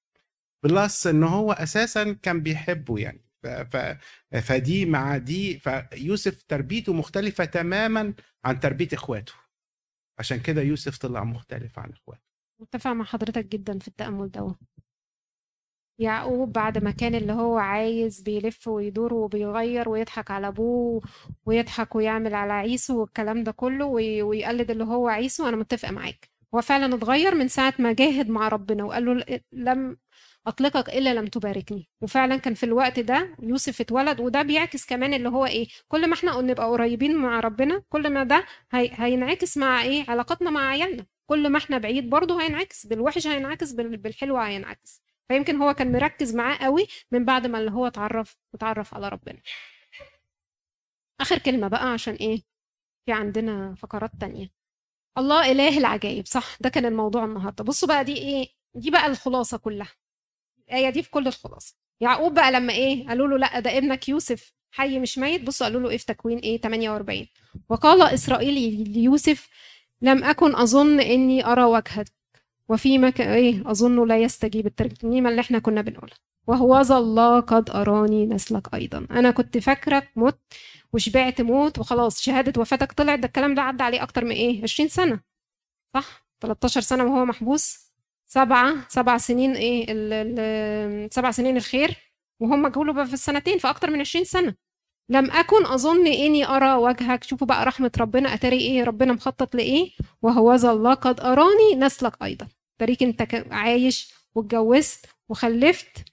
plus 0.63 1.07
إن 1.07 1.25
هو 1.25 1.53
أساسا 1.53 2.13
كان 2.13 2.41
بيحبه 2.43 2.99
يعني. 2.99 3.26
فدي 4.43 4.87
مع 4.87 5.17
دي 5.17 5.59
فيوسف 5.59 6.43
تربيته 6.43 6.93
مختلفة 6.93 7.45
تماما 7.45 8.15
عن 8.45 8.61
تربية 8.61 8.89
إخواته. 8.93 9.33
عشان 10.19 10.41
كده 10.41 10.63
يوسف 10.63 10.99
طلع 10.99 11.25
مختلف 11.25 11.79
عن 11.79 11.91
إخواته. 11.93 12.23
متفق 12.61 12.91
مع 12.91 13.05
حضرتك 13.05 13.45
جدا 13.47 13.79
في 13.79 13.89
التأمل 13.89 14.31
ده. 14.31 14.55
يعقوب 16.01 16.53
بعد 16.53 16.85
ما 16.85 16.91
كان 16.91 17.15
اللي 17.15 17.33
هو 17.33 17.59
عايز 17.59 18.21
بيلف 18.21 18.69
ويدور 18.69 19.15
وبيغير 19.15 19.89
ويضحك 19.89 20.31
على 20.31 20.49
أبوه 20.49 21.03
ويضحك 21.47 21.95
ويعمل 21.95 22.35
على 22.35 22.53
عيسو 22.53 23.01
والكلام 23.01 23.45
ده 23.45 23.53
كله 23.53 23.85
وي- 23.85 24.23
ويقلد 24.23 24.71
اللي 24.71 24.85
هو 24.85 25.09
عيسو 25.09 25.49
أنا 25.49 25.57
متفقه 25.57 25.93
معاك. 25.93 26.31
هو 26.55 26.61
فعلا 26.61 26.95
اتغير 26.95 27.35
من 27.35 27.49
ساعة 27.49 27.75
ما 27.79 27.93
جاهد 27.93 28.29
مع 28.29 28.49
ربنا 28.49 28.85
وقال 28.85 29.05
له 29.05 29.41
لم 29.53 29.97
اطلقك 30.47 30.89
إلا 30.89 31.15
لم 31.15 31.27
تباركني. 31.27 31.89
وفعلا 32.01 32.37
كان 32.37 32.55
في 32.55 32.67
الوقت 32.67 33.01
ده 33.01 33.37
يوسف 33.43 33.81
اتولد 33.81 34.21
وده 34.21 34.43
بيعكس 34.43 34.87
كمان 34.87 35.15
اللي 35.15 35.29
هو 35.29 35.47
إيه 35.47 35.69
كل 35.89 36.07
ما 36.09 36.15
إحنا 36.15 36.41
نبقى 36.41 36.67
قريبين 36.69 37.17
مع 37.17 37.41
ربنا 37.41 37.83
كل 37.89 38.11
ما 38.13 38.25
ده 38.25 38.47
هي... 38.73 38.91
هينعكس 38.93 39.57
مع 39.59 39.83
إيه 39.83 40.05
علاقتنا 40.11 40.51
مع 40.51 40.69
عيالنا. 40.69 41.07
كل 41.27 41.49
ما 41.51 41.59
إحنا 41.59 41.79
بعيد 41.79 42.11
برضه 42.11 42.43
هينعكس 42.43 42.87
بالوحش 42.87 43.27
هينعكس 43.27 43.73
بال... 43.73 43.97
بالحلو 43.97 44.37
هينعكس. 44.39 45.03
فيمكن 45.29 45.57
هو 45.57 45.75
كان 45.75 45.93
مركز 45.93 46.35
معاه 46.35 46.57
قوي 46.57 46.87
من 47.13 47.25
بعد 47.25 47.47
ما 47.47 47.59
اللي 47.59 47.71
هو 47.71 47.87
اتعرف 47.87 48.37
اتعرف 48.55 48.95
على 48.95 49.09
ربنا. 49.09 49.41
آخر 51.21 51.39
كلمة 51.39 51.69
بقى 51.69 51.93
عشان 51.93 52.15
إيه 52.15 52.43
في 53.07 53.13
عندنا 53.13 53.75
فقرات 53.75 54.11
تانية. 54.21 54.51
الله 55.19 55.53
إله 55.53 55.79
العجائب 55.79 56.27
صح؟ 56.27 56.57
ده 56.61 56.69
كان 56.69 56.87
الموضوع 56.87 57.25
النهارده. 57.25 57.65
بصوا 57.65 57.89
بقى 57.89 58.05
دي 58.05 58.17
إيه 58.17 58.49
دي 58.75 58.91
بقى 58.91 59.07
الخلاصة 59.07 59.59
كلها. 59.59 59.89
الايه 60.69 60.91
دي 60.91 61.03
في 61.03 61.11
كل 61.11 61.27
الخلاصة. 61.27 61.75
يعقوب 62.01 62.35
بقى 62.35 62.53
لما 62.53 62.73
إيه؟ 62.73 63.09
قالوا 63.09 63.29
له 63.29 63.39
لأ 63.39 63.61
ده 63.61 63.79
ابنك 63.79 64.09
يوسف 64.09 64.53
حي 64.71 64.99
مش 64.99 65.19
ميت. 65.19 65.43
بصوا 65.43 65.67
قالوا 65.67 65.81
له 65.81 65.91
إيه 65.91 65.97
في 65.99 66.07
تكوين 66.07 66.39
إيه؟ 66.39 66.61
48 66.61 67.27
وقال 67.69 68.03
إسرائيل 68.03 68.89
ليوسف 68.93 69.49
لم 70.03 70.25
أكن 70.25 70.57
أظن 70.57 71.01
إني 71.01 71.47
أرى 71.47 71.65
وجهك 71.65 72.07
وفي 72.69 72.99
مك... 72.99 73.21
إيه؟ 73.21 73.71
اظنه 73.71 74.07
لا 74.07 74.19
يستجيب 74.19 74.67
الترنيمه 74.67 75.31
اللي 75.31 75.41
إحنا 75.41 75.59
كنا 75.59 75.81
بنقولها 75.83 76.17
وهو 76.47 76.81
الله 76.81 77.41
قد 77.41 77.71
أراني 77.71 78.27
نسلك 78.27 78.75
أيضا. 78.75 79.07
أنا 79.11 79.31
كنت 79.31 79.59
فاكرك 79.59 80.11
مت 80.17 80.39
وشبعت 80.93 81.41
موت 81.41 81.79
وخلاص 81.79 82.21
شهادة 82.23 82.61
وفاتك 82.61 82.93
طلعت. 82.93 83.19
ده 83.19 83.27
الكلام 83.27 83.55
ده 83.55 83.63
عدى 83.63 83.83
عليه 83.83 84.03
أكتر 84.03 84.25
من 84.25 84.31
إيه؟ 84.31 84.63
20 84.63 84.89
سنة. 84.89 85.21
صح؟ 85.95 86.27
13 86.41 86.81
سنة 86.81 87.05
وهو 87.05 87.25
محبوس. 87.25 87.86
سبعة 88.27 88.89
سبع 88.89 89.19
سنين 89.19 89.53
إيه 89.57 89.93
ال... 89.93 90.13
ال... 90.13 91.15
سبع 91.15 91.31
سنين 91.31 91.57
الخير 91.57 91.97
وهم 92.41 92.69
جوله 92.69 92.93
بقى 92.93 93.07
في 93.07 93.13
السنتين 93.15 93.59
في 93.59 93.71
أكتر 93.71 93.91
من 93.91 94.01
20 94.01 94.25
سنة. 94.25 94.55
لم 95.11 95.31
أكن 95.31 95.67
أظن 95.67 96.07
إني 96.07 96.47
أرى 96.49 96.75
وجهك. 96.75 97.25
شوفوا 97.25 97.47
بقى 97.47 97.65
رحمة 97.65 97.93
ربنا 97.99 98.35
أتاري 98.35 98.59
إيه 98.61 98.85
ربنا 98.85 99.13
مخطط 99.13 99.55
لإيه؟ 99.55 99.91
وهو 100.23 100.55
ذا 100.55 100.71
الله 100.71 100.95
قد 100.95 101.21
أراني 101.21 101.75
نسلك 101.77 102.23
أيضا. 102.23 102.49
تاريك 102.79 103.03
إنت 103.03 103.29
عايش 103.51 104.15
واتجوزت 104.35 105.07
وخلفت 105.29 106.05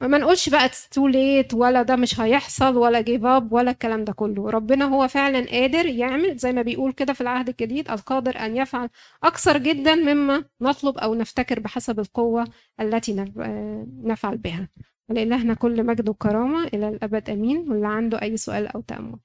ما, 0.00 0.18
نقولش 0.18 0.48
بقى 0.48 0.70
too 0.90 1.06
late 1.06 1.54
ولا 1.54 1.82
ده 1.82 1.96
مش 1.96 2.20
هيحصل 2.20 2.76
ولا 2.76 3.00
give 3.00 3.24
up 3.24 3.52
ولا 3.52 3.70
الكلام 3.70 4.04
ده 4.04 4.12
كله. 4.12 4.50
ربنا 4.50 4.84
هو 4.84 5.08
فعلا 5.08 5.46
قادر 5.50 5.86
يعمل 5.86 6.36
زي 6.36 6.52
ما 6.52 6.62
بيقول 6.62 6.92
كده 6.92 7.12
في 7.12 7.20
العهد 7.20 7.48
الجديد 7.48 7.90
القادر 7.90 8.38
أن 8.38 8.56
يفعل 8.56 8.88
أكثر 9.24 9.58
جدا 9.58 9.94
مما 9.94 10.44
نطلب 10.60 10.98
أو 10.98 11.14
نفتكر 11.14 11.60
بحسب 11.60 12.00
القوة 12.00 12.44
التي 12.80 13.20
آه، 13.40 13.86
نفعل 14.02 14.36
بها. 14.38 14.68
ولإلهنا 15.08 15.54
كل 15.54 15.86
مجد 15.86 16.08
وكرامة 16.08 16.64
إلى 16.64 16.88
الأبد 16.88 17.30
آمين. 17.30 17.58
واللي 17.70 17.86
عنده 17.88 18.22
أي 18.22 18.36
سؤال 18.36 18.66
أو 18.66 18.80
تأمل. 18.80 19.16